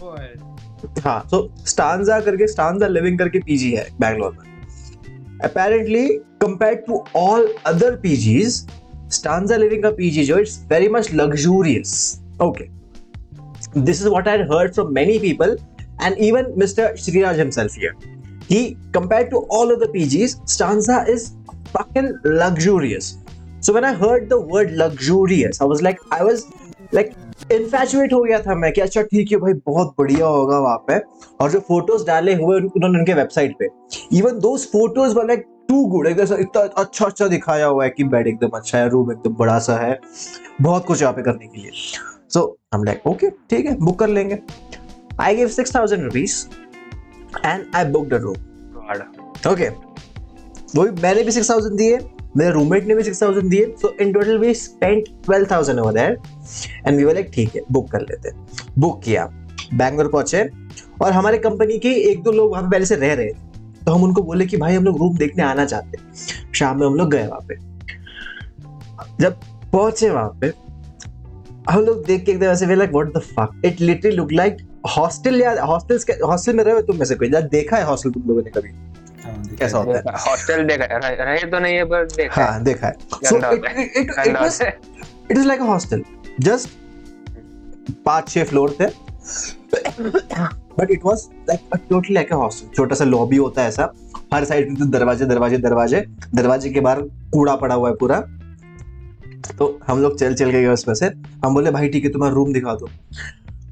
[0.00, 1.00] Go ahead.
[1.04, 4.46] हाँ सो स्टांजा करके स्टांजा लिविंग करके पीजी है बैंगलोर में
[5.46, 6.04] apparently
[6.42, 8.54] compared to all other PGs
[9.16, 11.92] stanza living का PG जो it's very much luxurious
[12.46, 12.66] okay
[13.88, 15.54] this is what I had heard from many people
[16.00, 16.88] and even Mr.
[17.04, 17.94] Shriraj himself here
[18.48, 18.60] he
[18.98, 21.28] compared to all other PGs stanza is
[21.76, 22.10] fucking
[22.42, 23.12] luxurious
[23.60, 26.44] so when I heard the word luxurious I was like I was
[26.98, 27.16] like
[27.52, 30.98] इन्फैचुएट हो गया था मैं कि अच्छा ठीक है भाई बहुत बढ़िया होगा वहाँ पे।
[31.40, 33.68] और जो फ़ोटोज़ डाले हुए उन्होंने उनके वेबसाइट पे।
[34.18, 38.04] Even those photos were like too good एकदम इतना अच्छा अच्छा दिखाया हुआ है कि
[38.14, 39.98] बेड एकदम अच्छा है रूम एकदम बड़ा सा है।
[40.62, 41.70] बहुत कुछ यहाँ पे करने के लिए।
[42.34, 44.38] सो हम लाइक ओके ठीक है बुक कर लेंगे।
[45.20, 46.44] I give six thousand rupees
[47.46, 48.36] and I book the room
[49.52, 51.98] okay वो भी मैंने भी सिक्स थाउज़ेंड दिए।
[52.36, 55.92] मेरे रूममेट ने भी सिक्स थाउज़ेंड दिए so in total we spent twelve thousand over
[55.92, 56.16] there
[56.86, 58.30] and we were like ठीक है बुक कर लेते
[58.78, 59.28] बुक किया
[59.74, 60.42] बैंगलोर पहुँचे,
[61.02, 63.92] और हमारे कंपनी के एक दो लोग वहाँ पे पहले से रह रहे थे। तो
[63.92, 65.98] हम उनको बोले कि, भाई, हम लोग रूम देखने आना चाहते
[66.54, 67.56] शाम में हम लोग गए वहाँ पे।
[69.20, 69.40] जब
[69.72, 70.52] पहुँचे वहाँ पे,
[71.70, 74.56] हम लोग देख के एकदम ऐसे like what the fuck it literally look like
[74.96, 77.28] hostel या हॉस्टल्स के हॉस्टल में रहे हो तुम में से कोई?
[77.28, 78.68] देखा है हॉस्टल तुम लोगों ने कभी?
[79.58, 80.30] कैसा होता है?
[80.30, 84.80] हॉस्टल देखा रहे- तो नहीं है पर देखा हाँ देखा है। सो इट है।
[85.30, 86.02] Is like a hostel
[86.40, 86.68] just
[88.04, 88.86] पाँच छह फ्लोर थे।
[90.78, 93.92] But it was like totally like a hostel छोटा सा लॉबी होता है ऐसा।
[94.34, 98.20] हर साइड में दरवाजे दरवाजे दरवाजे। दरवाजे के बाहर कूड़ा पड़ा हुआ है पूरा।
[99.58, 101.06] तो हम लोग चल चल के गए उसमें से।
[101.44, 102.90] हम बोले भाई ठीक है तुम्हारा रूम दिखा दो।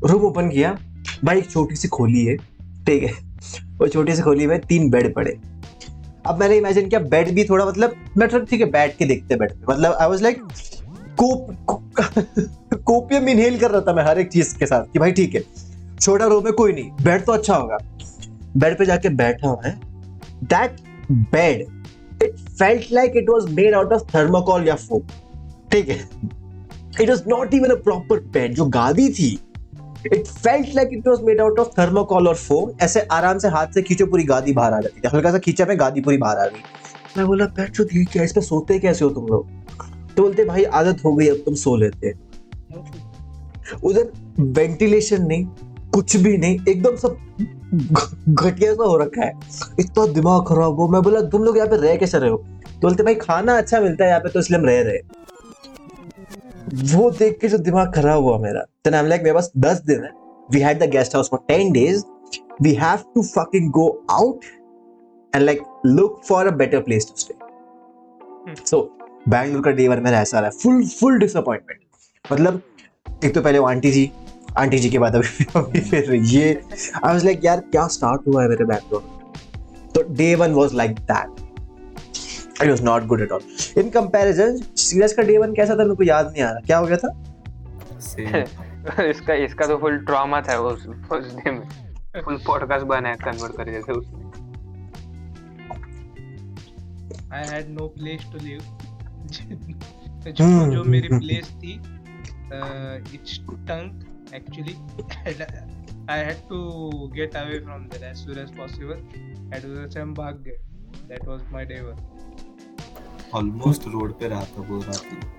[0.06, 0.78] रूम ओपन किया।
[1.24, 2.36] भाई एक छोटी सी खोली है।
[2.86, 3.25] ठीक है।
[3.78, 5.38] वो छोटी सी खोली में तीन बेड पड़े।
[6.26, 9.52] अब मैंने इमेजिन किया बेड भी थोड़ा मतलब मैं ठीक है, बैठ के देखते बेड
[9.52, 10.42] पे। मतलब I was like
[11.18, 11.56] cope
[12.84, 15.42] copium inhale कर रहा था मैं हर एक चीज़ के साथ कि भाई ठीक है,
[16.00, 17.78] छोटा रूम है, कोई नहीं बेड तो अच्छा होगा।
[18.56, 19.78] बेड पे जाके बैठा हुआ है
[20.44, 20.76] that
[21.12, 21.60] bed
[22.22, 25.02] it felt like it was made out of thermocol या फोम
[25.72, 25.96] ठीक है।
[27.00, 29.38] It was not even a proper bed जो गादी थी
[30.12, 33.66] it felt like it was made out of thermocol और फोम ऐसे आराम से हाथ
[33.66, 36.38] से खींचो, पूरी गादी बाहर आ जाती थी। हल्का सा खींचा में गादी पूरी बाहर
[36.38, 36.62] आ गई।
[37.16, 39.48] मैं बोला, बैठ जो ये क्या इस पे सोते कैसे हो तुम लोग?
[40.16, 42.12] तो बोलते, भाई, आदत हो गई, अब तुम सो लेते
[43.84, 45.46] उधर वेंटिलेशन नहीं,
[45.94, 47.16] कुछ भी नहीं, एकदम सब
[48.28, 49.32] घटिया सा हो रखा है।
[49.80, 52.36] इतना दिमाग खराब हो मैं बोला, तुम लोग यहाँ पे रह कैसे रहे हो?
[52.36, 55.25] तो बोलते, भाई, खाना अच्छा मिलता है यहाँ पे तो इसलिए हम रह रहे हैं।
[56.68, 59.80] वो देख के जो दिमाग खराब हुआ मेरा। देन आई एम लाइक मेरे पास 10
[59.86, 60.10] दिन है।
[60.50, 62.02] We had the guest house for 10 days
[62.62, 64.44] we have to fucking go out
[65.34, 68.80] and like look for a better place to stay so
[69.28, 72.60] Bangalore का डे वन मेरा ऐसा रहा। फुल फुल डिसअपॉइंटमेंट मतलब
[73.24, 74.10] एक तो पहले वो आंटी जी
[74.58, 78.42] आंटी जी के बाद अभी अभी फिर ये आई वाज लाइक यार क्या स्टार्ट हुआ
[78.42, 79.02] है मेरे बैंगलोर
[79.94, 81.45] तो day one was like that
[82.62, 83.40] it was not good at all
[83.78, 85.84] in comparison serious का डे वन कैसा था?
[85.84, 87.22] मेरे को याद नहीं आ रहा। क्या हो गया था?
[89.02, 91.68] इसका इसका तो फुल ट्रॉमा था उस उस डे में।
[92.24, 94.24] फुल पॉडकास्ट बनाया कन्वर्ट कर जैसे उसने।
[97.36, 98.66] I had no place to live.
[100.32, 100.72] जो.
[100.72, 101.72] जो मेरी प्लेस थी
[103.14, 104.76] it stunk actually.
[105.26, 105.42] And
[106.08, 109.02] I had to get away from there as soon as possible.
[109.54, 110.58] And उधर से हम भाग गए
[111.08, 112.15] that was my day one.
[113.38, 115.34] Almost road पे रहा था वो रात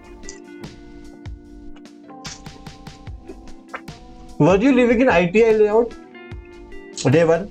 [4.40, 5.94] Were you living in ITI layout?
[7.14, 7.46] Day one?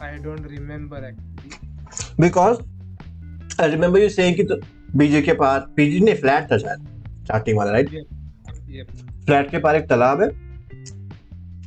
[0.00, 1.52] I don't remember actually
[2.18, 2.58] Because
[3.58, 4.56] I remember you saying कि तो
[4.96, 6.86] बीजे के पास बीजे नहीं फ्लैट था शायद
[7.24, 8.92] स्टार्टिंग वाला राइट yep
[9.26, 10.28] फ्लैट के पास एक तालाब है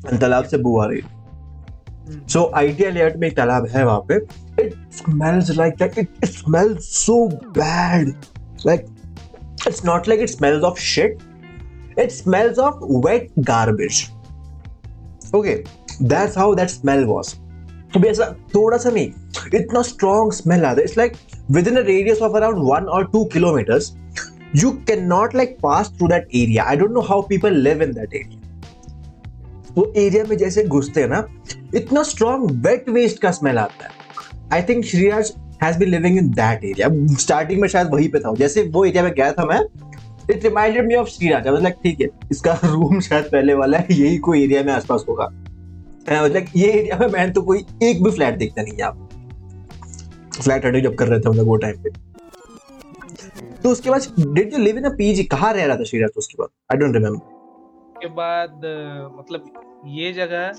[0.04, 1.20] and तालाब से बू आ रही है
[2.02, 2.22] Hmm.
[2.30, 4.20] सो आईटीआई लेआउट में एक तालाब है वहाँ पे
[4.62, 5.98] it smells like that.
[5.98, 8.16] It, it smells so bad.
[8.64, 8.88] Like
[9.66, 11.22] it's not like it smells of shit.
[11.98, 14.10] It smells of wet garbage.
[15.34, 15.64] Okay,
[16.02, 17.38] that's how that smell was.
[17.94, 21.14] तो भी ऐसा थोड़ा सा नहीं इतना स्ट्रॉन्ग स्मेल आता है it's like
[21.68, 23.92] within a radius of around one और two kilometres
[24.56, 27.92] you can not like pass through that area I don't know how people live in
[27.94, 28.40] that area
[29.76, 31.26] वो एरिया में जैसे घुसते हैं ना
[31.76, 34.01] इतना स्ट्रॉन्ग वेट वेस्ट का smell आता है
[34.54, 35.34] I think Shriraj
[35.64, 36.88] has been living in that area
[37.20, 39.60] starting में शायद वहीं पे था। जैसे वो एरिया में गया था मैं
[40.30, 43.78] it reminded me of Shriraj I was like ठीक है, इसका रूम शायद पहले वाला
[43.78, 45.30] है, यही कोई एरिया में आसपास होगा।
[46.10, 49.08] लाइक ये एरिया में मैंने तो कोई एक भी फ्लैट देखता नहीं यहाँ
[50.34, 51.90] फ्लैट हटे जब कर रहे थे हम लोग वो टाइम पे।
[53.64, 56.36] तो उसके बाद did you live in a PG कहाँ रह रहा था श्रीराज उसके
[56.40, 56.50] बाद?
[56.72, 58.62] आई डोंट रिमेम्बर के बाद
[59.18, 59.52] मतलब
[59.86, 60.52] ये जगह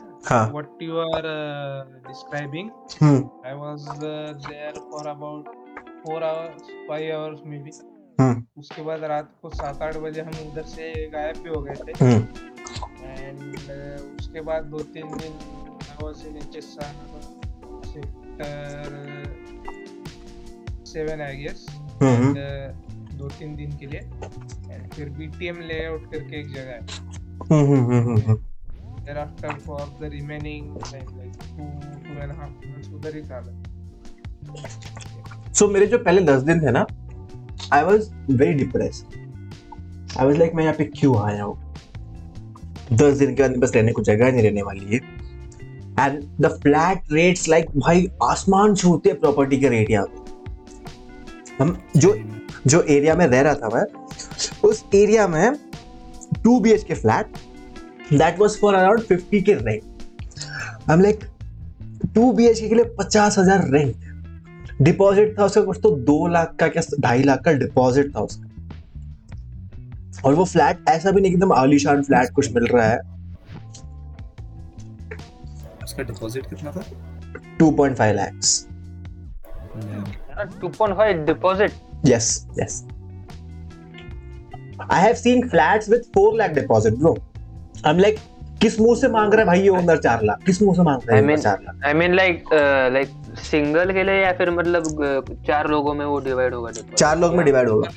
[1.22, 2.70] uh, describing
[3.02, 5.46] hmm. I was uh, there for about
[6.04, 7.72] four hours five hours maybe.
[8.20, 11.74] हम्म। उसके बाद रात को सात आठ बजे हम उधर से गायब भी हो गए
[11.74, 12.22] थे। हम्म।
[13.04, 13.40] एंड
[14.20, 15.38] उसके बाद दो तीन दिन
[16.00, 16.92] was in HSR
[17.90, 18.52] sector
[20.86, 21.66] seven I guess
[22.02, 22.34] hmm
[23.18, 24.00] दो तीन दिन के लिए।
[24.88, 28.51] फिर बीटीएम लेआउट करके एक जगह है।
[29.06, 31.68] Thereafter for the remaining like, like two
[32.04, 33.22] two and a half months उधर ही
[36.60, 36.86] था ना
[37.72, 39.04] I was very depress
[40.18, 41.56] I was like मैं यहाँ पे क्यों आया हूँ?
[42.92, 45.00] दस दिन के बाद बस रहने को जगह नहीं रहने वाली है।
[46.00, 50.16] And the flat rates like भाई आसमान छूते प्रॉपर्टी के रेट यहाँ पे।
[51.62, 52.14] हम जो
[52.66, 53.84] जो एरिया में रह रहा था मैं
[54.68, 55.56] उस एरिया में
[56.44, 57.26] two B H K flat
[58.12, 59.82] that was for around fifty K rent
[60.90, 61.24] हम like
[62.14, 63.94] two B H K लिए पचास हज़ार रेंट
[64.82, 68.48] डिपॉजिट था उसका कुछ तो दो लाख का क्या ढाई लाख का डिपॉजिट था उसका।
[70.24, 72.98] और वो फ्लैट ऐसा भी नहीं एकदम आलिशान फ्लैट कुछ मिल रहा है।
[75.84, 76.82] उसका डिपॉजिट कितना था?
[77.60, 78.48] 2.5 lakhs.
[80.60, 81.72] Two point five deposit
[82.04, 82.72] yes yes.
[84.90, 86.94] I have seen flats with 4 lakh deposit
[87.82, 88.18] bro i'm like
[88.60, 91.00] किस मुँह से मांग रहा है भाई ये ओनर चार लाख किस मुँह से मांग
[91.08, 92.44] रहा है mean- चार lakh I mean like
[92.92, 96.70] like single के लिए या फिर मतलब चार लोगों में वो डिवाइड होगा?
[96.96, 97.88] चार लोग में डिवाइड होगा।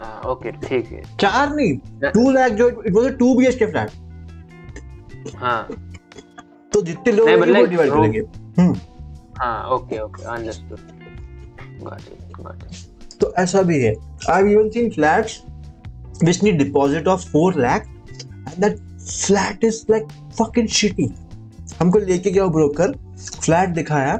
[0.00, 1.76] हाँ, ओके ठीक है। चार नहीं
[2.10, 3.90] टू लाख जो it was a two BHK flat
[5.36, 5.68] हाँ।
[6.72, 8.20] तो जितने लोग होंगे वो डिवाइड करेंगे।
[9.38, 10.78] हाँ okay okay understood
[11.82, 13.94] got it got it तो ऐसा भी है।
[14.30, 15.42] I have even seen flats
[16.24, 17.86] which need deposit of 4 lakh
[18.58, 20.08] that flat is, like,
[20.40, 21.08] fucking shitty.
[21.80, 22.92] हमको लेके गया ब्रोकर
[23.42, 24.16] फ्लैट दिखाया।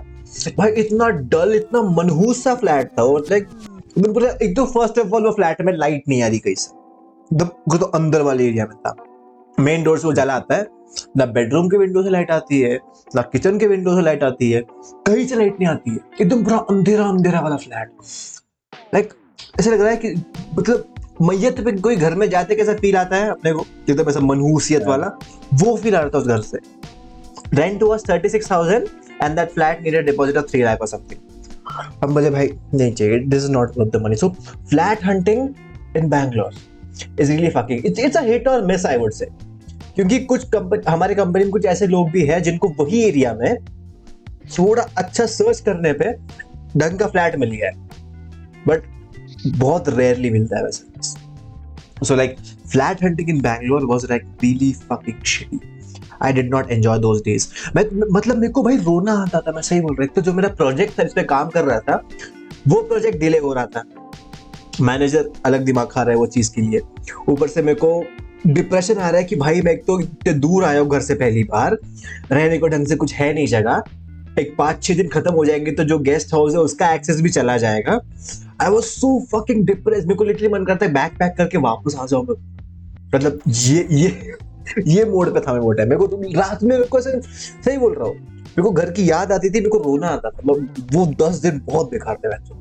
[0.59, 3.49] भाई, इतना डल इतना मनहूस सा फ्लैट था और लाइक
[3.99, 7.37] बिल्कुल एक तो फ़र्स्ट ऑफ़ ऑल वो फ्लैट में लाइट नहीं आ रही कहीं से।
[7.37, 8.95] वो तो अंदर वाले एरिया में था।
[9.61, 10.67] मेन डोर से उजाला आता है।
[11.17, 12.79] ना बेडरूम के विंडो से लाइट आती है,
[13.17, 14.63] ना किचन के विंडो से लाइट आती है,
[15.07, 17.91] कहीं से लाइट नहीं आती है। एकदम पूरा अंधेरा अंधेरा वाला फ्लैट
[18.95, 19.15] लाइक
[19.61, 20.15] ऐसा लग रहा है कि
[20.59, 23.29] मतलब मैयत पे कोई घर में जाते कैसा फील आता है?
[23.31, 25.07] अपने को एकदम ऐसा मनहूसियत वाला
[25.55, 26.59] वो फील आ रहा था उस घर से।
[27.55, 28.87] Rent was 36000
[29.23, 31.21] and that flat needed deposit of 3 lakh और समथिंग
[32.03, 34.29] हम बोले भाई नहीं चाहिए this is not worth the money so
[34.71, 35.49] flat hunting
[35.97, 36.55] in Bangalore
[37.21, 39.27] is really fucking it's it's a hit और मिस आई वुड से
[39.95, 43.57] क्योंकि कुछ company हमारे कंपनी में कुछ ऐसे लोग भी हैं जिनको वही एरिया में
[44.59, 46.13] थोड़ा अच्छा सर्च करने पे
[46.77, 47.75] ढंग का फ्लैट मिल गया है।
[48.69, 48.83] बट
[49.47, 52.37] बहुत रेयरली मिलता है वैसे so like
[52.73, 55.61] flat hunting in Bangalore was like really fucking shitty
[56.23, 59.63] I did not enjoy those days मैं मतलब मेरे को भाई रोना आता था, मैं
[59.63, 61.97] सही बोल रहा एक तो जो मेरा प्रोजेक्ट था इस पे काम कर रहा था,
[62.69, 63.83] वो प्रोजेक्ट डिले हो रहा था।
[64.81, 66.81] मैनेजर अलग दिमाग खा रहा है वो चीज़ के लिए।
[67.29, 68.05] ऊपर से मेरे को
[68.47, 71.15] डिप्रेशन आ रहा है कि भाई मैं एक तो इतने दूर आया हूँ घर से
[71.15, 71.77] पहली बार।
[72.33, 73.83] रहने को ढंग से कुछ है नहीं जगह।
[74.41, 77.31] एक पाँच छह दिन खत्म हो जाएँगे तो जो गेस्ट हाउस है, उसका एक्सेस भी
[77.31, 78.01] चला जाएगा।
[78.63, 81.97] I was so fucking depress मेरे को लिटरली मन करता है बैक पैक करके वापस
[81.97, 82.37] आ जाऊँ मैं।
[83.15, 84.37] मतलब ये ये
[84.87, 88.09] ये मोड पे था मैं टाइम मेरे को रात में मेरे को सही बोल रहा
[88.09, 91.07] हूँ। मेरे को घर की याद आती थी, मेरे को रोना आता था। मतलब वो
[91.23, 92.57] दस दिन बहुत बेकार थे बच्चों।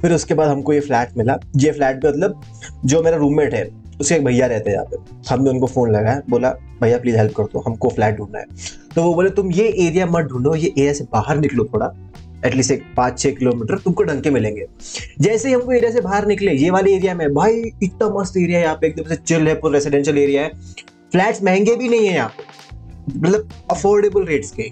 [0.00, 2.40] फिर उसके बाद हमको ये फ्लैट मिला। ये फ्लैट मतलब
[2.84, 3.64] जो मेरा रूममेट है
[4.00, 4.96] उसके एक भैया रहते हैं यहाँ पे।
[5.28, 8.44] हमने उनको फ़ोन लगाया, बोला, भैया प्लीज़ हेल्प कर दो, हमको फ्लैट ढूंढना है।
[8.94, 11.92] तो वो बोले, तुम ये एरिया मत ढूंढो, ये एरिया से बाहर निकलो थोड़ा।
[12.46, 14.66] एटलीस्ट एक पाँच छः किलोमीटर तुमको ढंग के मिलेंगे।
[15.20, 18.58] जैसे ही हमको एरिया से बाहर निकले, ये वाले एरिया में, भाई, इतना मस्त एरिया
[18.58, 20.48] है यहाँ पे, एकदम से चिल है, पूरा रेसिडेंशियल एरिया है।
[21.12, 22.32] फ्लैट्स महँगे भी नहीं है यहाँ
[23.16, 24.70] मतलब अफोर्डेबल रेट्स के।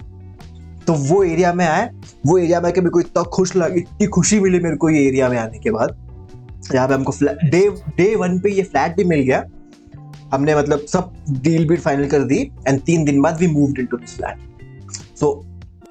[0.87, 1.91] तो वो एरिया में आए,
[2.27, 5.09] वो एरिया में आके मेरे को इतना खुश लगा, इतनी खुशी मिली मेरे को ये
[5.09, 6.08] एरिया में आने के बाद।
[6.75, 7.13] यहाँ पे हमको
[7.51, 9.45] डे डे वन पे ये फ्लैट भी मिल गया।
[10.33, 13.97] हमने मतलब सब डील भी फाइनल कर दी एंड तीन दिन बाद we moved into
[13.97, 15.31] this flat so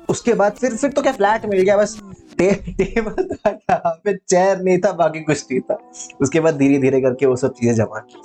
[0.10, 2.00] उसके बाद फिर फिर तो क्या फ्लैट मिल गया बस
[2.38, 5.78] टे, टेबल था पे चेयर नहीं था बाकी कुछ नहीं था।
[6.22, 8.22] उसके बाद धीरे धीरे करके वो सब चीज़ें जमा की।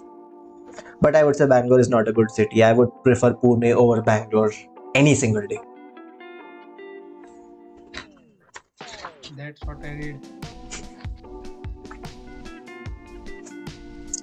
[1.04, 4.00] But I would say Bangalore is not a good city I would prefer Pune over
[4.10, 4.52] Bangalore
[4.96, 5.58] any single day
[9.36, 10.41] That's what I read.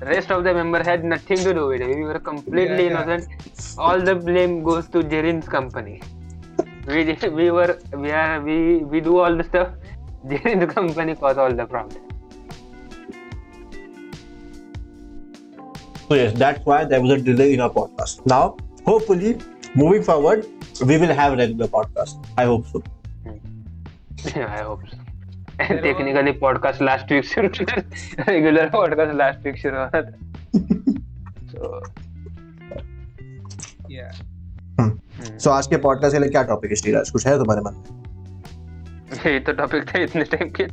[0.00, 1.94] rest of the member had nothing to do with it.
[1.96, 3.02] We were completely Yeah, yeah.
[3.02, 3.78] innocent.
[3.78, 6.00] All the blame goes to Jaren's company.
[6.86, 8.58] We did- we were we are we
[8.94, 9.68] we do all the stuff.
[10.26, 12.02] Jaren's company caused all the problem.
[16.08, 18.24] So yes, that's why there was a delay in our podcast.
[18.26, 19.38] Now, hopefully,
[19.74, 20.46] moving forward,
[20.84, 22.24] we will have regular podcast.
[22.38, 22.82] I hope so.
[24.36, 24.96] Yeah, I hope so.
[25.60, 27.48] Technically podcast last week शुरू
[28.28, 30.14] regular podcast last week शुरू होणार
[31.46, 31.82] सो
[35.38, 38.06] सो आज के podcast के लिए क्या topic है श्रीराज कुछ है तुम्हारे मन में?
[39.32, 40.64] ये तो टॉपिक था इतने टाइम के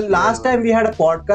[0.00, 1.26] लास्ट टाइम अबाउट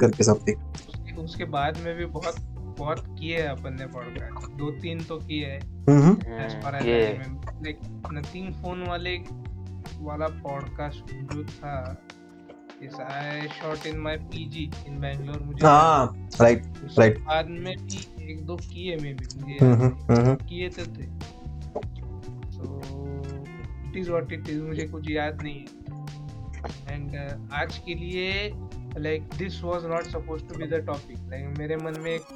[0.00, 0.71] करके समथिंग
[1.24, 2.34] उसके, बाद में भी बहुत
[2.78, 5.60] बहुत किए हैं अपन ने पॉडकास्ट दो तीन तो किए हैं.
[7.62, 9.16] Like नथिंग फ़ोन वाले
[9.98, 12.02] वाला पॉडकास्ट जो था
[12.82, 16.06] इस I shot in my PG in Bangalore मुझे हाँ.
[16.06, 17.26] उसके right.
[17.26, 21.06] बाद में भी एक दो किए में भी मुझे है। किए तो थे
[22.50, 22.80] so
[23.88, 25.82] it is what it is मुझे कुछ याद नहीं है
[26.88, 27.16] एंड
[27.52, 28.52] आज के लिए
[28.98, 32.26] like this was not suppose to be the topic like मेरे मन में एक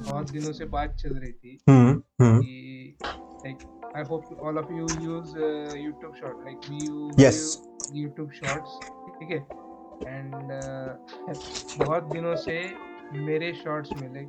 [0.00, 2.40] बहुत दिनों से बात चल रही थी हम्म, हम्म.
[2.40, 2.96] कि
[3.42, 3.62] like
[3.94, 7.38] I hope all of you use uh, YouTube short like we use Yes.
[7.92, 8.72] YouTube shorts
[9.18, 9.40] ठीक है
[10.08, 10.88] and uh,
[11.78, 12.58] बहुत दिनों से
[13.20, 14.28] मेरे शॉर्ट्स में like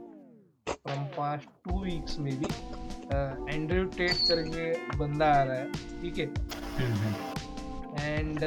[0.67, 2.47] from past two weeks में भी
[3.53, 5.71] एंड्रयू टेट करके बंदा आ रहा है
[6.01, 6.27] ठीक है
[8.09, 8.43] and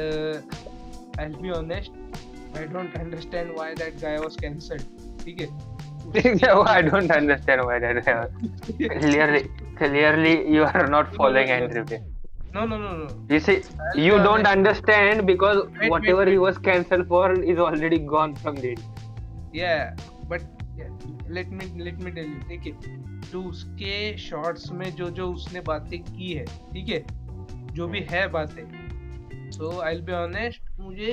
[1.19, 1.91] I be honest
[2.57, 4.81] I don't understand why that guy was cancelled
[5.25, 5.47] ठीक है?
[6.67, 8.03] I don't understand why that
[8.81, 9.39] clearly
[9.77, 11.83] clearly you are not following Andrew
[12.55, 13.53] no no no no you see
[13.97, 18.79] you don't understand because whatever he was cancelled for is already gone from that
[19.55, 19.73] या
[20.25, 20.41] but
[21.29, 23.01] let me let me tell you ठीक है?
[23.31, 27.03] टू उसके shorts में जो जो उसने बातें की है ठीक है?
[27.73, 28.63] जो भी है बातें
[29.51, 31.11] so I will be honest मुझे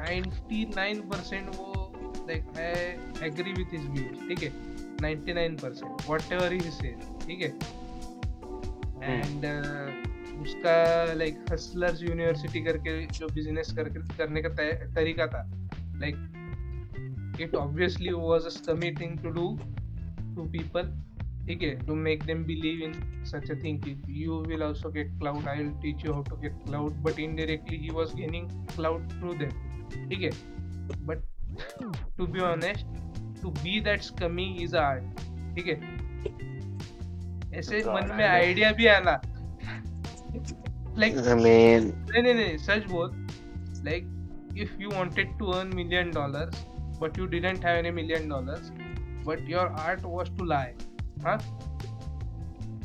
[0.00, 1.92] 99 परसेंट वो
[2.28, 4.50] like I agree with his views ठीक है?
[4.96, 6.94] 99 परसेंट वॉट ही से
[7.26, 7.58] ठीक है?
[7.58, 9.02] Hmm.
[9.02, 9.44] एंड
[10.40, 14.48] उसका लाइक हसलर्स यूनिवर्सिटी करके जो बिज़नेस करके करने का
[14.94, 15.42] तरीका था।
[15.96, 19.58] Like it obviously was a scummy thing to do
[20.36, 20.82] to people
[21.46, 21.86] ठीक है?
[21.86, 25.72] To make them believe in such a thing you will also get clout I will
[25.72, 30.12] teach you how to get clout but indirectly he was gaining clout through them them
[30.16, 30.30] okay
[31.06, 31.18] but
[32.18, 32.84] to be honest
[33.42, 35.76] to be that scummy is art ठीक है
[37.58, 39.20] ऐसे मन में idea भी आना
[40.98, 43.10] like I mean, नहीं नहीं नहीं सच बोल
[43.88, 44.06] like
[44.64, 46.62] if you wanted to earn million dollars
[47.00, 48.70] but you didn't have any million dollars
[49.28, 50.74] but your art was to lie
[51.26, 51.38] huh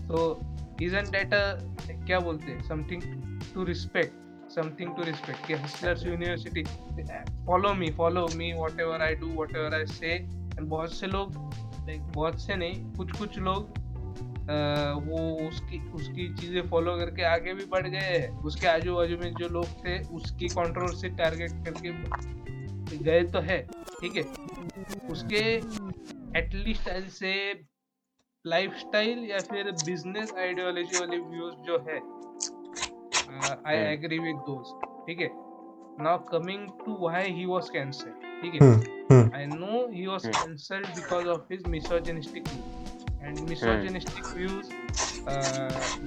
[0.10, 0.26] so
[0.90, 1.46] isn't that a
[2.08, 3.04] क्या बोलते हैं something
[3.54, 4.25] to respect
[4.56, 5.48] something to respect.
[5.48, 6.64] कि hustlers university
[7.48, 10.14] follow me follow me whatever I do whatever I say.
[10.58, 11.34] And बहुत से लोग
[11.90, 13.84] like बहुत से नहीं कुछ कुछ लोग
[14.50, 19.18] अह, वो उसकी उसकी चीज़ें फॉलो करके आगे भी बढ़ गए हैं। उसके आजू बाजू
[19.18, 23.58] में जो लोग थे उसकी कंट्रोवर्सी टारगेट करके गए तो है
[24.02, 24.24] ठीक है?
[25.10, 25.44] उसके
[26.40, 27.34] एटलीस्ट ऐसे
[28.46, 32.00] लाइफस्टाइल या फिर बिज़नेस आइडियोलॉजी वाले व्यूज़ जो है
[33.68, 34.56] आई एग्री विद दो
[35.08, 35.30] ठीक है?
[36.04, 38.12] Now coming to why he was cancelled
[38.42, 38.70] ठीक है?
[39.36, 42.48] I know he was cancelled because of his misogynistic
[43.22, 44.70] and misogynistic views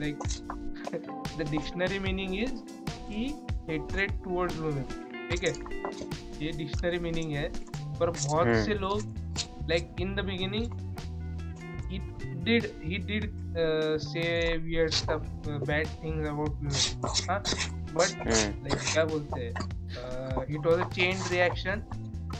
[0.01, 0.19] like
[1.39, 2.55] the dictionary meaning is
[3.09, 3.25] he
[3.71, 4.85] hatred towards women
[5.31, 5.53] ठीक है?
[6.45, 7.51] ये dictionary meaning है.
[8.01, 8.65] पर बहुत hmm.
[8.65, 10.67] से लोग like in the beginning
[11.91, 11.99] he
[12.45, 13.25] did he did
[13.59, 16.75] uh, say weird stuff uh, bad things about women
[17.29, 17.41] huh?
[17.95, 18.51] but Hmm.
[18.65, 19.53] like क्या बोलते हैं
[20.51, 21.83] it was a chain reaction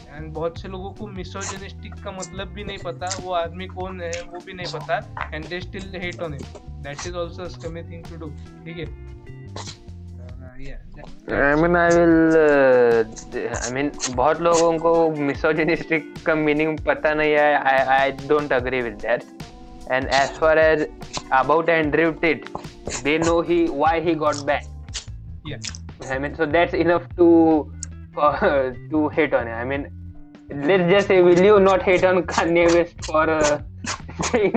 [0.09, 4.11] and बहुत से लोगों को मिसोजिनिस्टिक का मतलब भी नहीं पता वो आदमी कौन है
[4.31, 7.83] वो भी नहीं पता and they still hate on him that is also a scummy
[7.91, 8.33] thing to do
[8.65, 9.17] ठीक है
[10.59, 12.37] Uh, mean, I will.
[12.37, 13.03] Uh,
[13.65, 14.93] I mean, बहुत लोगों को
[15.27, 17.45] misogynistic का meaning पता नहीं है.
[17.63, 19.23] I I don't agree with that.
[19.89, 20.87] And as far as
[21.31, 22.47] about Andrew Tate,
[23.03, 24.67] they know he why he got banned.
[25.45, 25.57] yeah
[26.09, 27.71] I mean, so that's enough to
[28.17, 29.55] uh, to hate on him.
[29.55, 29.91] I mean,
[30.49, 33.61] let's just say, will you not hate on Kanye West for uh,
[34.31, 34.53] saying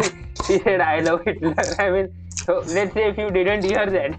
[0.47, 1.77] he said I love Hitler?
[1.79, 2.15] I mean,
[2.47, 4.19] so let's say if you didn't hear that,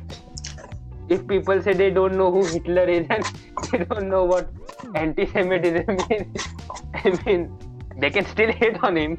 [1.09, 3.26] if people say they don't know who Hitler is and
[3.72, 4.49] they don't know what
[4.95, 6.28] anti-Semitism is,
[6.93, 7.51] I mean,
[7.97, 9.18] they can still hate on him.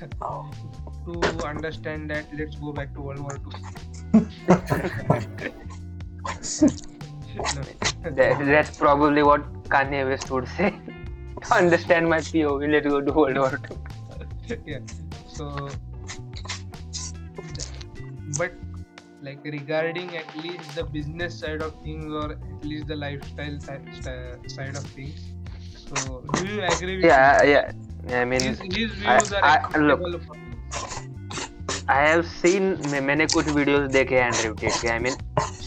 [0.00, 3.52] To understand that let's go back to world war ii.
[8.02, 10.70] That, that's probably what Kanye West would say.
[11.42, 14.58] to understand my POV, let's go to World War II.
[14.66, 14.78] yeah
[15.28, 15.68] so
[18.38, 18.52] but
[19.22, 23.92] like regarding at least the business side of things or at least the lifestyle si-
[24.00, 25.20] sti- side of things
[25.88, 27.72] so do you agree with Yeah, yeah.
[28.13, 30.35] I mean, his, his views I- are I- acceptable for
[31.87, 34.87] I have seen मैं- मैंने कुछ videos देखे हैं Andrew Tate के.
[34.87, 35.15] I mean,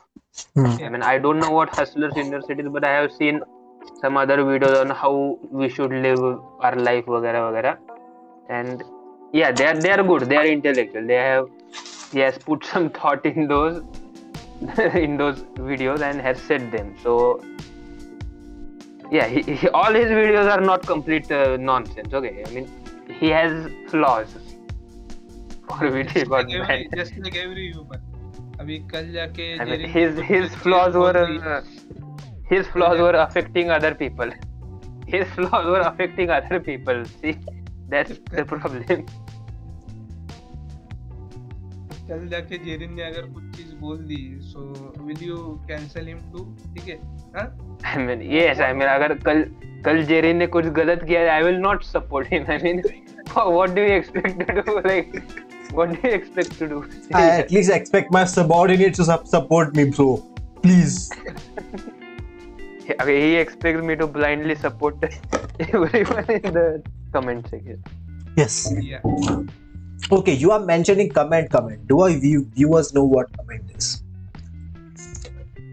[0.57, 0.65] Hmm.
[0.65, 3.41] I mean, I don't know what Hustlers University is, but I have seen
[4.01, 7.77] some other videos on how we should live our life, वगैरह वगैरह.
[8.51, 8.83] And
[9.33, 10.27] yeah, they are they are good.
[10.29, 11.07] They are intellectual.
[11.07, 11.47] They have
[12.13, 13.83] he has put some thought in those
[14.93, 15.41] in those
[15.71, 16.95] videos and has said them.
[17.03, 17.43] So
[19.11, 22.13] yeah, he, he, all his videos are not complete uh, nonsense.
[22.13, 22.67] Okay, I mean
[23.19, 24.35] he has flaws
[25.67, 26.95] for which he just got like every, banned.
[26.95, 28.05] just like every human
[28.59, 31.61] अभी कल जाके I mean, Jerry his ने his कुछ flaws बोल were the. uh,
[32.51, 34.31] his flaws were affecting other people.
[35.07, 37.03] His flaws were affecting other people.
[37.21, 37.37] See,
[37.89, 39.05] that's the problem.
[42.09, 44.22] कल जाके जेरिन ने अगर कुछ चीज बोल दी
[44.52, 44.66] so
[45.06, 45.36] will you
[45.68, 46.98] cancel him too ठीक है
[47.36, 47.46] हाँ
[47.92, 49.42] I mean, yes, I mean, अगर कल
[49.84, 52.46] कल जेरी ने कुछ गलत किया, I will not support him.
[52.54, 52.78] I mean,
[53.56, 54.76] what do you expect to do?
[54.86, 55.18] Like,
[55.80, 56.78] what do you expect to do?
[57.14, 60.06] I at least expect my subordinates to sup- support me, bro.
[60.62, 61.10] Please.
[62.94, 65.04] Okay, he expects me to blindly support
[65.58, 66.66] everyone in the
[67.12, 67.84] comment section.
[68.36, 68.56] Yes.
[68.88, 69.00] या
[70.17, 71.81] Okay, you are mentioning comment, comment.
[71.87, 73.89] Do our view- viewers know what comment is?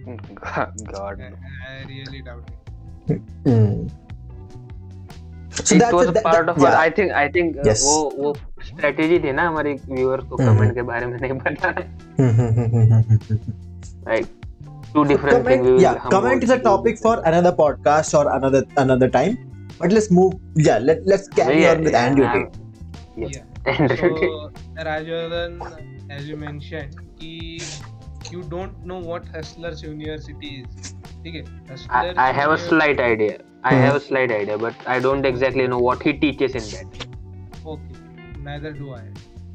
[0.07, 1.19] God.
[1.19, 1.37] no.
[1.69, 2.51] I really doubt
[3.47, 3.73] Hmm.
[5.59, 6.79] So it that's was a- a that- part that- of our, yeah.
[6.87, 7.83] I think I think uh, Yes.
[7.89, 8.33] वो वो
[8.71, 11.85] strategy थी ना हमारी viewers को हम्म। comment के बारे में नहीं बताना
[12.19, 12.33] Hmm,
[14.11, 14.29] like
[14.95, 17.15] two different comment, things we will yeah, हम comment both is a do topic for
[17.15, 17.31] different.
[17.33, 19.39] another podcast or another another time.
[19.81, 20.37] But let's move.
[20.69, 23.25] Yeah, let let's carry Yeah, on with yeah, Andrew I'm- Tate.
[23.25, 23.37] yeah.
[23.37, 23.45] Yeah.
[23.68, 25.62] so rather than
[26.10, 27.62] as you mentioned he
[28.32, 30.96] you don't know what hustlers university is.
[31.20, 31.44] okay
[31.90, 33.42] I, I have a slight idea.
[33.64, 34.06] I have a hmm.
[34.06, 37.08] slight idea but i don't exactly know what he teaches in that.
[37.66, 37.82] Okay.
[38.40, 39.04] Neither do i.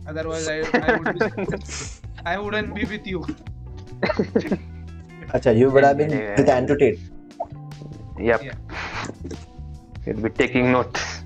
[0.06, 1.26] Otherwise i, I would be,
[2.24, 3.26] i wouldn't be with you.
[5.34, 6.36] Acha, you would have been yeah.
[6.36, 7.00] with Andrew Tate.
[8.18, 8.42] Yep.
[8.44, 8.54] Yeah.
[10.06, 11.22] You'd be taking notes.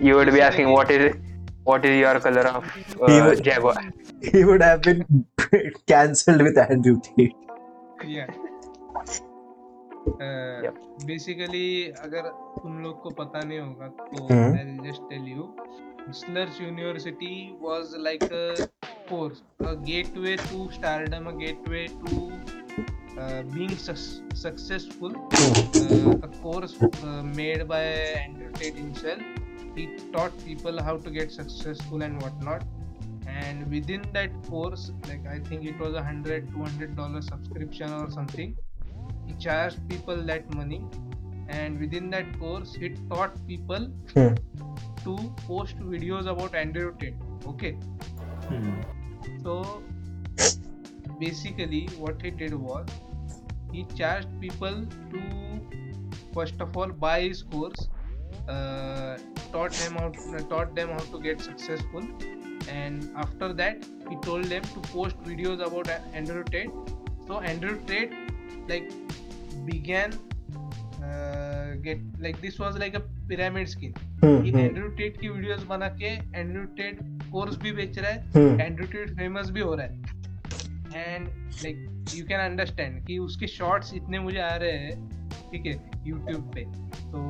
[0.00, 1.23] You would be asking what is it?
[1.64, 3.76] What is your color of uh, He uh, would- Jaguar?
[4.32, 5.04] He would have been
[5.86, 7.34] cancelled with Andrew Tate.
[8.16, 8.26] Yeah.
[10.20, 10.74] uh, Yep.
[11.08, 11.66] Basically
[12.06, 12.28] अगर
[12.62, 15.48] तुम लोग को पता नहीं होगा तो हम्म। Just tell you
[16.06, 17.36] University
[17.66, 18.68] was like a
[19.10, 19.38] course,
[19.68, 22.18] a gateway to stardom, a gateway to
[23.18, 25.16] uh, being sus- successful.
[25.40, 27.82] Uh, a course uh, made by
[28.24, 29.33] Andrew Tate himself.
[29.74, 32.64] He taught people how to get successful and whatnot.
[33.26, 37.92] And within that course, like I think it was a hundred, two hundred dollar subscription
[37.92, 38.56] or something.
[39.26, 40.82] He charged people that money,
[41.48, 44.34] and within that course, he taught people Hmm.
[45.04, 45.16] to
[45.46, 47.16] post videos about Andrew Tate.
[47.46, 47.72] Okay,
[48.48, 48.80] Hmm.
[49.42, 49.82] so
[51.18, 52.86] basically what he did was
[53.72, 55.22] he charged people to
[56.34, 57.88] first of all buy his course
[58.48, 59.16] uh,
[59.52, 62.02] taught them how to, taught them how to get successful
[62.68, 66.70] and after that he told them to post videos about Andrew Tate
[67.26, 68.12] so Andrew Tate
[68.68, 68.90] like
[69.66, 70.18] began
[71.02, 75.28] uh, get like this was like a pyramid scheme हम्म, कि हम्म, Andrew Tate की
[75.28, 76.98] videos बना के Andrew Tate
[77.32, 81.26] course भी बेच रहा है हम्म, एंड्रू टेट फ़ेमस भी हो रहा है and
[81.64, 85.08] like you can understand कि उसके शॉर्ट्स इतने मुझे आ रहे हैं
[85.50, 85.72] ठीक है
[86.06, 86.64] यूट्यूब पे
[87.10, 87.22] तो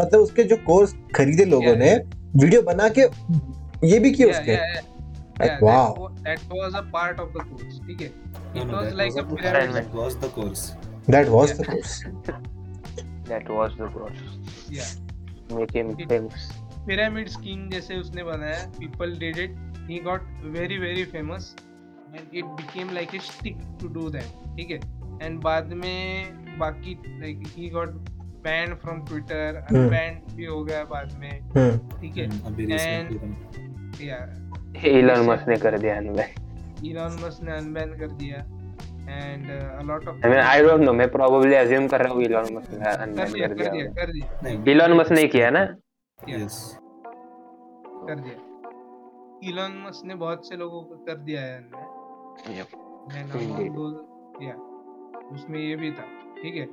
[0.00, 1.96] मतलब उसके जो कोर्स खरीदे लोगों ने
[2.36, 3.00] वीडियो बना के
[3.86, 4.56] ये भी किया उसके।
[17.70, 19.54] जैसे उसने बनाया people did it
[19.90, 19.98] he
[20.78, 21.56] very famous
[22.34, 24.78] it became like a stick to do that ठीक है?
[25.22, 27.90] एंड बाद में बाकी like he got
[28.44, 32.00] banned from Twitter unbanned भी हो गया बाद में। hmm.
[32.00, 32.24] ठीक है?
[32.24, 32.60] एंड
[34.86, 38.36] एलन मस्क ने कर दिया अनबैंड एलन मस्क ने अनबैंड कर दिया।
[39.10, 42.22] And a lot of I mean I don't know मैं प्रोबेबली अज्यूम कर रहा हूँ
[42.24, 45.62] एलन मस्क ने अनबैंड कर दिया कर दिया। कर एलन मस्क ने किया ना?
[46.18, 46.56] यस
[48.08, 48.36] कर दिया।
[49.50, 51.58] एलन मस्क ने बहुत से लोगों को कर दिया है
[52.56, 52.68] Yep.
[54.42, 54.58] yeah
[55.34, 56.04] उसमें ये भी था
[56.42, 56.66] ठीक है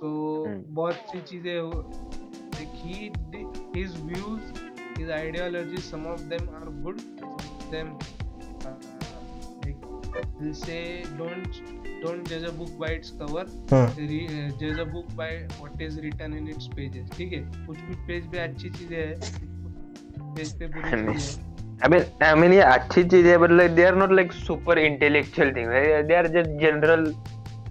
[0.00, 0.08] तो
[0.46, 0.60] Hmm.
[0.76, 1.84] बहुत सी चीज़ें हो-
[2.82, 2.94] he
[3.74, 4.48] his views
[4.96, 7.92] his ideologies some of them are good some of them
[8.62, 8.72] uh,
[9.66, 9.84] like
[10.38, 10.80] he'll say
[11.20, 11.60] don't
[12.02, 15.30] don't judge a book by its cover hmm re- uh, judge a book by
[15.60, 19.14] what is written in its pages ठीक है कुछ कुछ page पे अच्छी चीज़ें हैं
[20.34, 21.51] page पे बुरी चीज़ें हैं
[21.84, 24.74] I mean, I mean, ये अच्छी चीज़ है, but like they are not like super
[24.88, 25.68] intellectual thing.
[25.68, 27.12] They they are just general.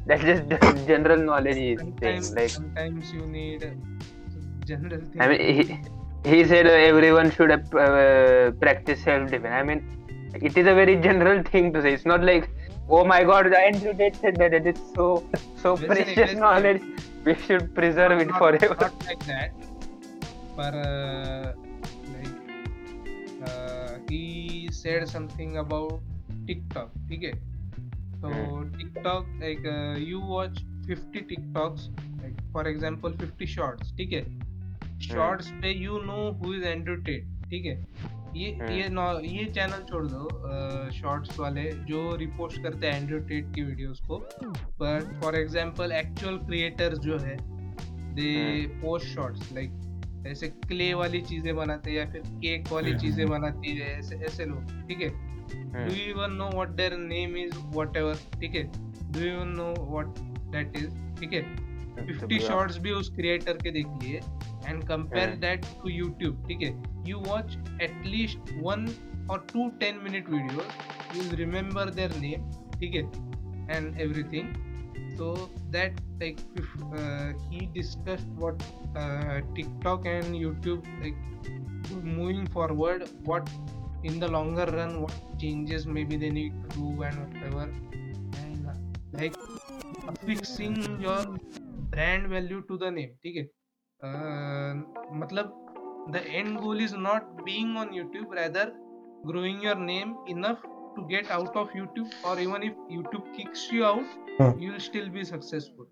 [0.05, 1.77] That's just general knowledge thing.
[1.79, 3.69] sometimes Like, sometimes you need uh,
[4.65, 5.79] general things I mean, he,
[6.31, 9.55] he said uh, everyone should uh, practice self-defense.
[9.59, 9.81] I mean,
[10.33, 11.93] it is a very general thing to say.
[11.93, 12.49] It's not like,
[12.89, 14.53] oh my God, the Andrew Tate said that.
[14.53, 15.23] It is so
[15.63, 16.39] so Listen, precious listen.
[16.39, 16.81] knowledge.
[17.23, 18.77] We should preserve not, it forever.
[18.81, 19.51] Not like that.
[20.57, 21.53] But uh,
[24.83, 25.99] said something about
[26.47, 26.91] TikTok.
[27.11, 27.33] Okay.
[28.21, 28.29] So
[28.77, 31.89] TikTok, like uh, you watch 50 TikToks,
[32.21, 33.91] like for example 50 shorts.
[33.97, 34.23] ठीक है
[35.01, 37.75] shorts पे you know who is Andrew Tate ठीक है
[38.35, 43.19] ये हम्म। ये नौ- ये channel छोड़ दो शॉर्ट्स वाले जो रिपोस्ट करते हैं एंड्रू
[43.29, 44.17] टेट की वीडियोस को
[44.81, 47.35] but for example actual creators जो है
[48.15, 48.31] दे
[48.81, 49.71] पोस्ट शॉर्ट्स लाइक
[50.27, 53.97] ऐसे क्ले वाली चीज़ें बनाते हैं या फिर केक वाली हम्म, चीज़ें हम्म। बनाती है
[53.99, 55.09] ऐसे ऐसे लोग ठीक है.
[55.87, 58.63] Do you even know what their name is whatever ठीक है?
[59.11, 60.19] Do you even know what
[60.51, 61.41] that is ठीक है?
[62.07, 64.19] 50 शॉर्ट्स भी उस क्रिएटर के देख लिए
[64.67, 65.35] and compare.
[65.35, 66.73] That to YouTube ठीक है?
[67.07, 68.87] You watch at least one
[69.29, 70.63] और two ten minute video
[71.15, 72.49] you remember their name
[72.79, 73.03] ठीक है?
[73.77, 74.70] एंड एवरीथिंग
[75.17, 75.33] तो
[75.71, 76.39] that like
[77.43, 78.63] he discuss what
[79.55, 83.49] TikTok and YouTube like moving forward what
[84.05, 87.69] in the longer run what changes may be then need to and whatever
[88.37, 88.65] and
[89.15, 89.35] like
[90.25, 91.25] fixing your
[91.89, 93.49] brand value to the name ठीक है
[95.19, 95.57] मतलब
[96.11, 98.73] the end goal is not being on YouTube rather
[99.25, 100.61] growing your name enough
[100.95, 104.51] to get out of youtube or even if youtube kicks you out Hmm.
[104.63, 105.85] you will still be successful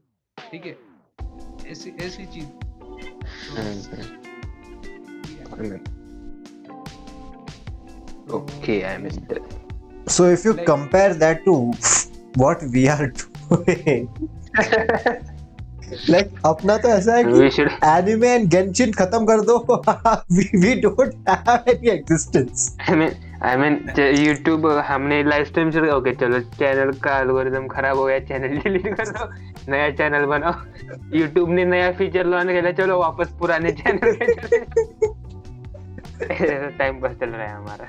[0.52, 0.76] ठीक है
[1.72, 2.66] ऐसी ऐसी चीज़ तो.
[5.60, 5.64] I
[8.28, 9.18] तो- okay, I mean,
[10.16, 11.54] So if you Like- compare that to
[12.44, 14.08] what we are doing,
[16.14, 19.58] like अपना तो ऐसा है कि anime and Genshin खत्म कर दो
[20.38, 22.66] we, we don't have any existence.
[22.88, 27.68] I mean, I mean, च- YouTube हमने लाइव स्ट्रीम चल ओके चलो चैनल का एल्गोरिदम
[27.76, 29.28] खराब हो गया चैनल डिलीट कर दो
[29.72, 30.54] नया चैनल बनाओ
[31.20, 34.34] YouTube ने नया फीचर लॉन्च किया चलो वापस पुराने चैनल पे
[36.36, 37.88] चले टाइम पास चल रहा है हमारा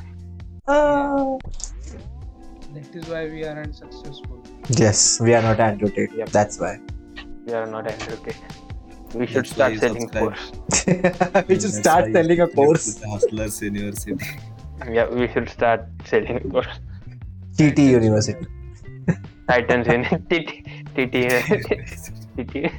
[0.73, 1.39] Ah.
[2.75, 4.37] that is why we aren't successful
[4.81, 6.13] Yes, we are not Andrew Tate.
[6.19, 6.29] Yep.
[6.37, 6.73] That's why.
[7.47, 10.25] we are not educated we should That's why start you selling subscribe.
[10.27, 10.45] course
[11.49, 12.87] we should That's start why selling a you course.
[12.91, 14.31] to the Hustlers University.
[14.89, 16.39] Yeah we should start selling
[17.57, 18.47] TT University.
[19.49, 20.65] Titans in TT
[20.95, 21.15] TT
[22.37, 22.71] TT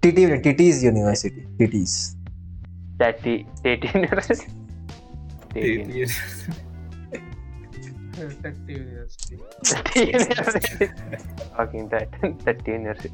[0.00, 1.46] TT TT's University.
[1.58, 2.16] TT's.
[2.98, 4.46] Tati Tati University.
[5.52, 5.68] Tati
[8.72, 9.38] University.
[9.62, 10.88] Tati University.
[11.56, 12.08] Fucking that
[12.44, 13.10] Tati University.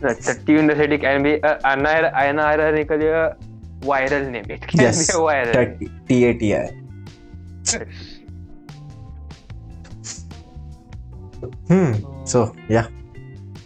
[0.00, 3.36] Tati University can be a anar- unironically a
[3.80, 4.44] viral name.
[4.48, 5.06] It can Yes.
[5.06, 5.54] be a viral.
[5.54, 5.90] name.
[6.08, 6.66] T A T I.
[11.68, 11.92] Hmm.
[12.24, 12.88] So yeah.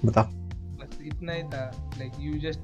[0.04, 0.24] बताओ
[0.82, 1.64] बस इतना ही था
[1.98, 2.60] like you just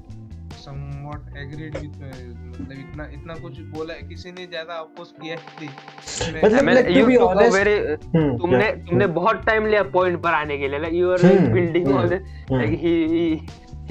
[0.59, 5.67] somewhat agreed with uh, मतलब इतना इतना कुछ बोला किसी ने ज़्यादा अपोज किया ही
[5.67, 7.75] नहीं मतलब- I mean, like, to you be took a honest- very
[8.15, 11.53] Hmm, तुमने तुमने बहुत टाइम लिया पॉइंट पर आने के लिए you are like Hmm,
[11.55, 12.65] building hmm, all this hmm.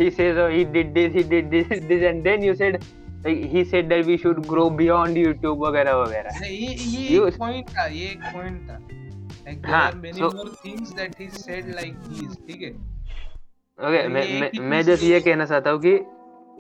[0.00, 2.76] he says oh he did this he did this this and then you said
[3.24, 7.86] he said that we should grow beyond YouTube वगैरह वगैरह। ये ये एक point था
[7.86, 8.78] ये एक point था।
[9.46, 12.70] Like there हाँ, are many so- more things that he said like these ठीक है?
[13.78, 15.94] ओके तो मैं मैं ही जस्ट ये कहना चाहता हूँ कि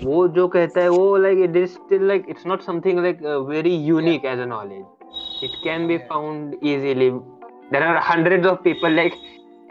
[0.04, 3.74] वो जो कहता है वो like it is still like it's not something like very
[3.86, 9.14] unique as a knowledge it can be found easily there are hundreds of people like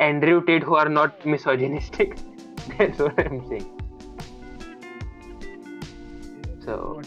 [0.01, 3.86] Andrew Tate who are not misogynistic that's what I am saying
[6.67, 7.01] So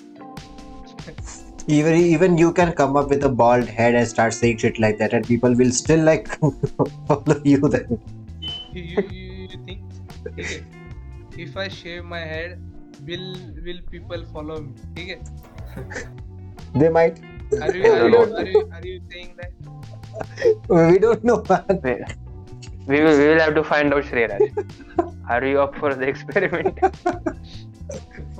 [1.66, 4.96] even even you can come up with a bald head and start saying shit like
[5.00, 6.28] that, and people will still like
[7.08, 7.60] follow you.
[7.74, 8.00] Then
[8.40, 9.82] you, you, you think
[10.28, 10.64] okay,
[11.36, 12.56] if I shave my head,
[13.10, 13.26] will
[13.66, 14.72] will people follow me?
[14.96, 15.20] Okay?
[16.74, 17.20] they might.
[17.60, 19.52] Are you, are, you, are, you, are you saying that?
[20.68, 22.06] we don't know, man.
[22.86, 24.40] We will, we will have to find out Shreya.
[25.28, 26.78] Are you up for the experiment?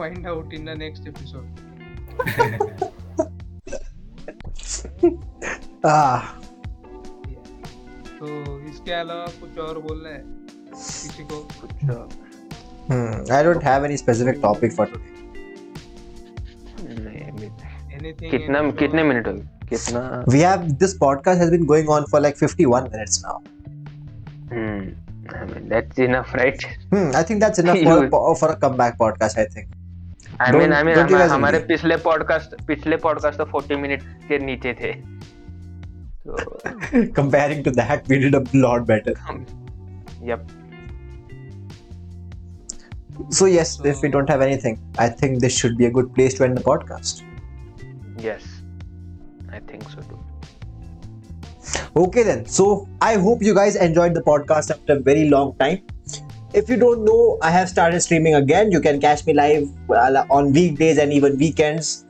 [0.00, 1.48] Find out in the next episode
[5.84, 6.20] Ah,
[8.18, 8.26] तो
[8.70, 10.22] इसके अलावा कुछ और बोलना है
[10.74, 11.38] किसी को
[12.90, 13.32] hmm.
[13.36, 15.14] I don't have any specific topic for today.
[16.98, 17.50] नहीं, अभी-
[17.98, 19.08] anything कितना any कितने show?
[19.08, 20.02] मिनट हो गए कितना
[20.34, 23.36] We have this podcast has been going on for like 51 minutes now.
[24.52, 24.80] hmm
[25.38, 27.98] I mean that's enough right Hmm, I think that's enough for,
[28.44, 29.38] for a comeback podcast.
[29.42, 29.76] I think.
[30.40, 30.98] I mean I mean
[31.30, 31.58] हमारे?
[31.68, 34.92] पिछले podcast पिछले podcast तो 40 minute के नीचे थे
[36.28, 36.36] तो
[37.18, 39.14] Comparing to that, we did a lot better.
[40.30, 40.56] yep
[43.38, 44.76] So yes, if we don't have anything,
[45.06, 47.22] I think this should be a good place to end the podcast.
[48.28, 48.48] yes
[49.58, 50.18] I think so too
[52.00, 52.42] Okay then.
[52.54, 52.64] So
[53.06, 55.78] I hope you guys enjoyed the podcast after a very long time.
[56.52, 58.72] If you don't know, I have started streaming again.
[58.72, 62.06] You can catch me live uh, on weekdays and even weekends.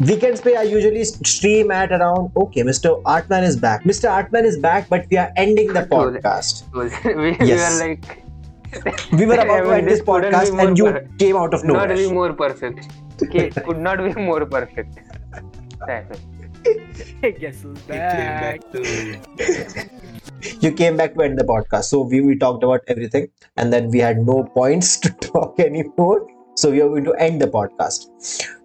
[0.00, 3.00] Weekends pay I usually stream at around okay, Mr.
[3.04, 3.84] Artman is back.
[3.84, 4.10] Mr.
[4.10, 6.64] Artman is back, but we are ending the podcast.
[7.04, 7.80] we, we Yes.
[7.80, 8.22] were like
[9.12, 11.86] We were about I to end this podcast and you per- came out of nowhere.
[11.88, 12.88] not be more perfect
[13.22, 14.98] okay, could not be more perfect
[15.88, 16.20] it.
[17.40, 18.60] Guess who's He came back?
[18.60, 19.90] back to
[20.60, 21.84] You came back to end the podcast.
[21.84, 26.26] So we, we talked about everything and then we had no points to talk anymore.
[26.56, 28.06] So we are going to end the podcast.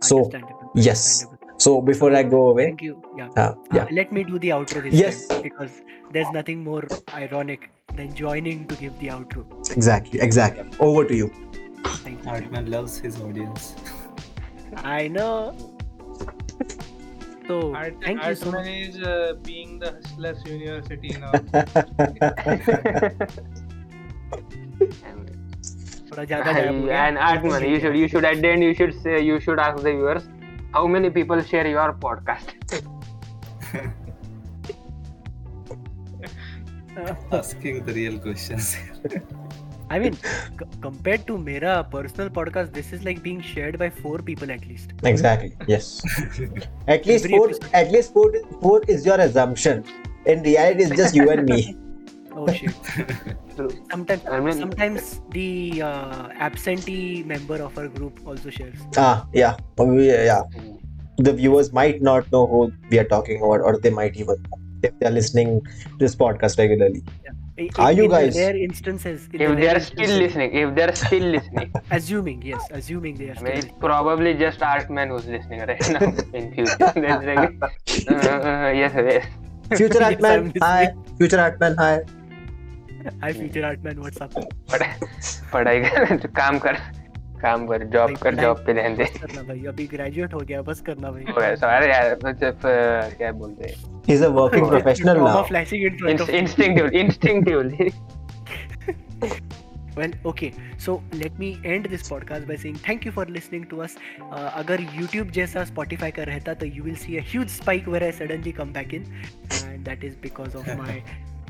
[0.03, 0.29] So
[0.75, 1.25] yes.
[1.57, 3.01] So before I go away, Thank you.
[3.17, 3.27] Yeah.
[3.35, 5.27] uh, Uh, yeah, let me do the outro this Yes.
[5.27, 5.81] time because
[6.11, 6.83] there's nothing more
[7.13, 9.43] ironic than joining to give the outro.
[9.75, 10.69] exactly, exactly.
[10.79, 11.27] Over to you.
[12.03, 12.29] Thank you.
[12.29, 13.75] Hartman loves his audience.
[14.77, 15.55] I know.
[17.49, 18.67] So Art, thank you so Artman much.
[18.87, 21.31] is uh, being the hustlers university now
[26.09, 28.75] थोड़ा ज़्यादा गायब हो गया। and Artman, you should you should at the end you
[28.81, 30.29] should say you should ask the viewers
[30.77, 32.53] how many people share your podcast.
[37.41, 38.77] Asking the real questions.
[39.89, 40.13] I mean,
[40.59, 44.65] c- compared to Mera personal podcast, this is like being shared by four people at
[44.67, 44.93] least.
[45.03, 45.55] Exactly.
[45.67, 46.01] Yes.
[46.87, 47.49] At least Every four.
[47.49, 47.69] episode.
[47.73, 48.31] At least four.
[48.61, 49.83] Four is your assumption.
[50.25, 51.75] In reality, it's just you and me.
[52.31, 52.71] Oh shit.
[53.91, 58.77] Sometimes, I mean- sometimes the uh, absentee member of our group also shares.
[58.97, 59.57] Ah, yeah.
[59.79, 60.43] Yeah.
[61.17, 64.37] The viewers might not know who we are talking about, or they might even
[64.83, 67.03] if they are listening to this podcast regularly.
[67.85, 69.27] Are you in guys- Their instances?
[69.33, 72.67] in the If they are still instances- listening, if they are still listening, Assuming, yes,
[72.79, 73.57] assuming they are I still.
[73.63, 76.91] it's probably just Artman who's listening right now in future.
[77.29, 79.27] Like, uh, uh, yes, yes.
[79.77, 80.93] Future Artman, hi.
[81.17, 81.91] Future Artman, hi.
[83.23, 84.33] Hi, future Artman, what's up?
[84.71, 85.07] पढ़ाई
[85.53, 86.77] पढ़ाई कर काम कर
[87.41, 91.55] काम कर job कर job पे रहने दे। अभी ग्रेजुएट हो गया बस करना भाई।
[91.57, 92.61] सारे यार सिर्फ़
[93.17, 94.01] क्या बोलते हैं?
[94.09, 97.89] Is a working professional now flashing it instinctive instinctively
[99.97, 103.77] well okay so let me end this podcast by saying thank you for listening to
[103.77, 103.97] us
[104.33, 108.11] अगर YouTube जैसा Spotify का रहता तो you will see a huge spike where I
[108.11, 109.03] suddenly come back in
[109.65, 111.03] and that is because of my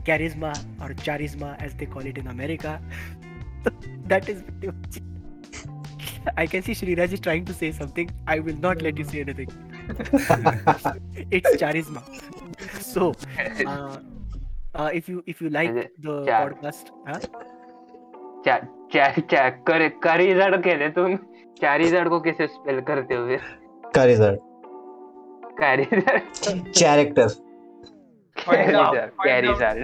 [0.06, 2.80] charisma और charisma as they call it in America
[3.68, 5.09] that is
[6.37, 9.21] I can see Sriraj is trying to say something I will not let you say
[9.21, 9.51] anything
[11.31, 12.03] it's charisma
[12.81, 13.13] so
[13.67, 13.97] uh,
[14.75, 15.75] uh, if you if you like
[16.09, 17.21] the Char- podcast huh?
[18.49, 18.65] चा-
[18.97, 21.17] चा- चा- कर करीजड़ कहते तुम
[21.61, 23.41] चारीजड़ को कैसे spell करते हो फिर
[23.97, 24.39] Charizard.
[25.61, 26.19] करीजड़
[26.83, 27.29] Character.
[28.45, 29.77] Find out, Charizard,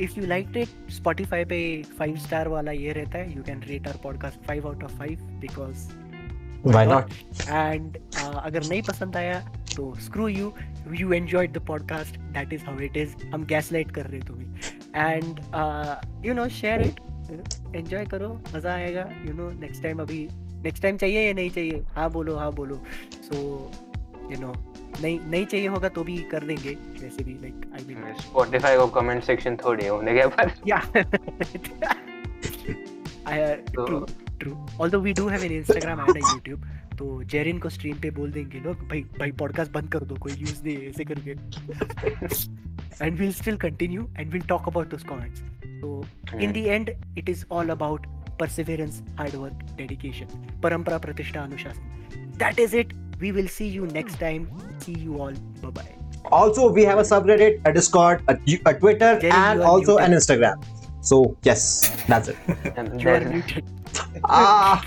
[0.00, 0.46] if you like
[0.90, 4.84] Spotify पे फाइव स्टार वाला ये रहता है you can rate our podcast five out
[4.84, 5.88] of five because
[6.64, 7.04] Why not?
[7.48, 9.40] And uh, अगर नहीं पसंद आया
[9.76, 9.94] तो
[12.32, 14.48] that is how it is हम गैसलाइट कर रहे तुम्हें.
[14.96, 15.40] And
[16.26, 17.00] you know share it
[17.76, 18.42] enjoy करो.
[18.56, 19.08] मज़ा आएगा.
[19.26, 20.28] यू नो नेक्स्ट टाइम अभी
[20.64, 21.82] नेक्स्ट टाइम चाहिए या नहीं चाहिए?
[21.96, 22.82] हाँ बोलो हाँ बोलो।
[23.22, 23.36] सो
[24.32, 24.52] यू नो
[25.02, 26.70] नहीं नहीं चाहिए होगा तो भी कर देंगे
[27.02, 30.78] वैसे भी लाइक आई मीन स्पॉटिफाई को कमेंट सेक्शन थोड़ी होने के बाद। या
[33.74, 33.98] तो- true
[34.40, 36.64] true although we do have an Instagram and a YouTube
[36.98, 40.32] तो जेरिन को स्ट्रीम पे बोल देंगे लोग भाई भाई पॉडकास्ट बंद कर दो कोई
[40.32, 41.30] यूज़ नहीं ऐसे करके।
[43.04, 45.42] And will still continue and will talk about those comments
[45.82, 45.90] तो
[46.44, 46.88] in the end
[47.18, 48.06] it is all about
[48.42, 50.28] perseverance hard work dedication
[50.66, 52.92] parampara pratishtha anushaasan that is it
[53.24, 54.44] we will see you next time
[54.84, 55.90] see you all bye bye
[56.38, 58.34] Also, we have a subreddit, a Discord, a,
[58.70, 60.18] a Twitter, Jerry, and you are also an muted.
[60.18, 60.64] Instagram.
[61.10, 61.62] So yes,
[62.10, 62.36] that's it.
[63.04, 63.64] you are muted
[64.24, 64.84] ah,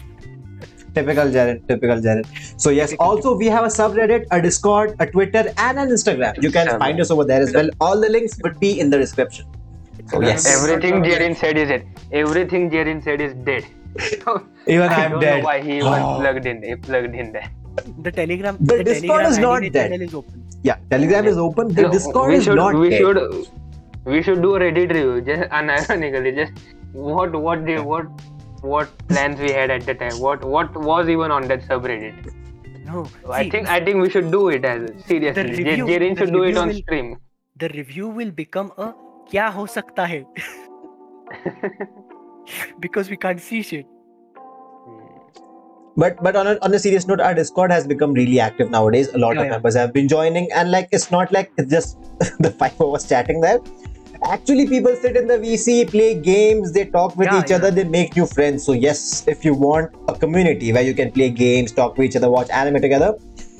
[0.93, 1.67] typical Jared.
[1.67, 2.27] Typical Jared.
[2.57, 3.09] So yes, Typical.
[3.09, 6.41] also we have a subreddit, a Discord, a Twitter, and an Instagram.
[6.41, 7.69] You can find us over there as well.
[7.81, 9.45] All the links would be in the description.
[10.05, 11.85] Oh, so yes, Everything Jerin said is it.
[12.11, 13.65] Everything Jerin said is dead.
[14.67, 15.37] even I I'm don't dead.
[15.39, 16.17] know why he even Oh.
[16.21, 16.61] plugged in.
[16.63, 17.49] He plugged in there.
[18.05, 19.73] the telegram The Discord telegram is not dead.
[19.91, 21.69] channel is open Yeah, Telegram is open.
[21.77, 22.99] The No, Discord we is should, not we dead.
[22.99, 23.47] should
[24.13, 26.53] we should do a Reddit review just unironically just
[27.11, 28.05] what what did what
[28.73, 32.29] what plans we had at the time what what was even on that subreddit
[32.89, 33.05] no
[33.39, 36.43] I think I think we should do it as seriously The review- Jerin should do
[36.51, 37.09] it on will- stream
[37.65, 38.93] the review will become a
[39.30, 40.24] क्या हो सकता है
[42.80, 43.94] because we can't see shit
[46.02, 49.08] But but on a, on a serious note, our Discord has become really active nowadays.
[49.14, 49.52] A lot Yeah, of yeah.
[49.54, 51.96] members have been joining, and like it's not like it's just
[52.46, 53.56] the five of us chatting there.
[54.34, 57.74] Actually, people sit in the VC, play games, they talk with Yeah, each other, yeah.
[57.80, 58.62] they make new friends.
[58.70, 59.02] So yes,
[59.34, 62.54] if you want a community where you can play games, talk to each other, watch
[62.62, 63.10] anime together,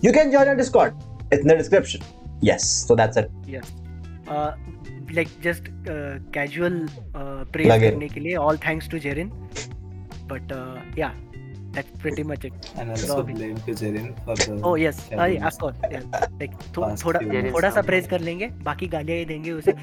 [0.09, 0.95] you can join our Discord.
[1.33, 2.07] It's in the description.
[2.53, 3.31] Yes, so that's it.
[3.59, 3.75] yes
[4.29, 4.53] uh,
[5.14, 5.70] like just
[6.34, 9.30] casual praise करने के लिए all thanks to Jerin
[10.32, 10.52] but
[10.98, 11.14] या
[11.76, 12.72] that's pretty much it.
[12.78, 13.36] And also Robin.
[13.36, 14.60] blame to Jerin for the.
[14.64, 15.78] Oh yes, uh, yeah, of course.
[15.92, 16.04] Yeah.
[16.42, 17.20] Like थोड़ा
[17.54, 19.74] थोड़ा सा praise कर लेंगे बाकी गालियाँ ही देंगे उसे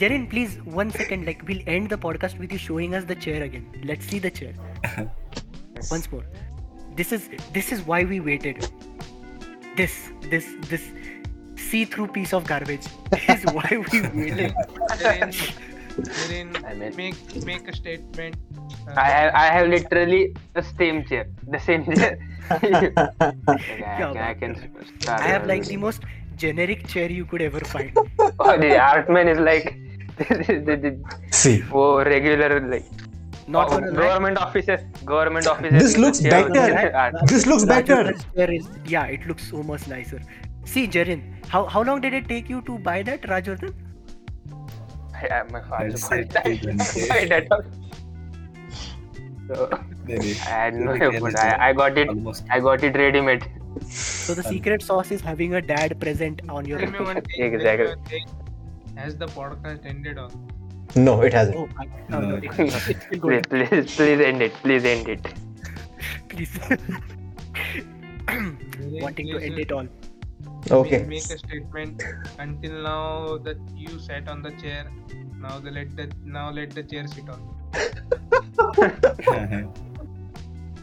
[0.00, 3.42] Jerin please one second like will end the podcast with you showing us the chair
[3.42, 5.08] again let's see the chair
[5.92, 6.32] once more
[6.96, 8.62] this is this is why we waited
[9.78, 9.94] This
[10.30, 10.84] this this
[11.70, 12.86] see-through piece of garbage
[13.34, 14.54] is why we waited
[15.02, 15.32] Wherein,
[16.16, 17.18] wherein I mean- make
[17.50, 18.36] make a statement.
[18.88, 20.22] uh, I have I have literally
[20.58, 21.24] the same chair
[21.56, 22.12] the same chair
[22.56, 23.32] Okay, I,
[23.84, 24.52] Yeah, can, I can
[25.00, 26.02] start I have like the most
[26.42, 27.92] generic chair you could ever find.
[28.38, 29.66] oh, the Artman is like
[30.18, 30.24] the,
[30.66, 30.90] the, the,
[31.42, 32.86] See, oh, regular like
[33.54, 37.20] Not oh, gonna government offices government offices This looks better.
[37.32, 37.98] this looks better.
[38.04, 40.20] that chair is yeah, it looks so much nicer.
[40.74, 43.74] See, Jarin, how how long did it take you to buy that, Rajvardhan?
[45.18, 46.44] I, I, my father bought that.
[46.44, 47.08] 220.
[47.12, 47.66] Buy that one.
[49.48, 49.68] So,
[50.08, 50.32] Maybe.
[50.32, 51.14] I had no Like effort.
[51.14, 51.36] anything.
[51.36, 52.08] I, I got it.
[52.08, 52.44] Almost.
[52.50, 53.46] I got it ready made.
[53.88, 56.78] So the secret sauce is having a dad present on your.
[56.80, 57.54] Tell me one thing.
[57.54, 57.94] Exactly.
[58.96, 60.30] Has the podcast ended on?
[60.96, 61.56] No, it hasn't.
[61.56, 62.40] Oh, I, no, no, No.
[62.42, 63.06] it's, it's.
[63.20, 64.52] Please, please, please end it.
[64.66, 65.26] Please end it.
[66.28, 66.50] Please.
[68.26, 68.58] Wherein
[69.06, 69.86] Wanting to end it all.
[70.70, 70.98] Okay.
[70.98, 72.02] Make, make a statement.
[72.38, 74.90] Until now that you sat on the chair.
[75.40, 77.40] Now the let the now let the chair sit on.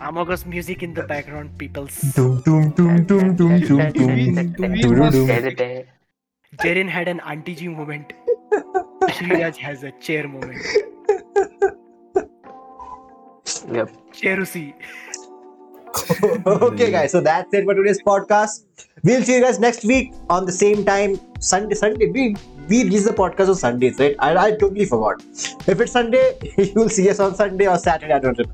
[0.02, 2.00] Amogos music in the background, peoples.
[2.16, 5.84] Doom, doom, doom, doom, doom, doom, doom, doom, doom, doom.
[6.58, 8.14] Jarin had an anti-G moment.
[9.10, 10.62] Shriraj has a chair moment.
[13.72, 13.90] Yep.
[14.12, 14.74] Cherusi.
[16.47, 17.13] okay, guys.
[17.13, 18.65] So that's it for today's podcast.
[19.05, 21.19] We'll see you guys next week on the same time.
[21.41, 22.11] Sunday, Sunday.
[22.11, 22.37] We
[22.69, 24.17] we release the podcast on Sundays, right?
[24.19, 25.23] I, I totally forgot.
[25.75, 26.25] If it's Sunday,
[26.57, 28.13] you'll see us on Sunday or Saturday.
[28.13, 28.51] I don't know.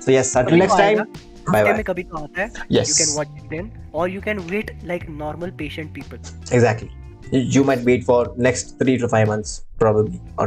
[0.00, 0.86] So yes, until कभी next तो time.
[0.86, 1.04] आएगा,
[1.46, 1.76] Bye हफ्ते bye.
[1.76, 2.88] में कभी तो आता है Yes.
[2.92, 6.18] you can watch it then or you can wait like normal patient people
[6.60, 6.90] Exactly.
[7.32, 8.18] You- You might wait for
[8.48, 9.52] next three to five months,
[9.84, 10.46] probably, or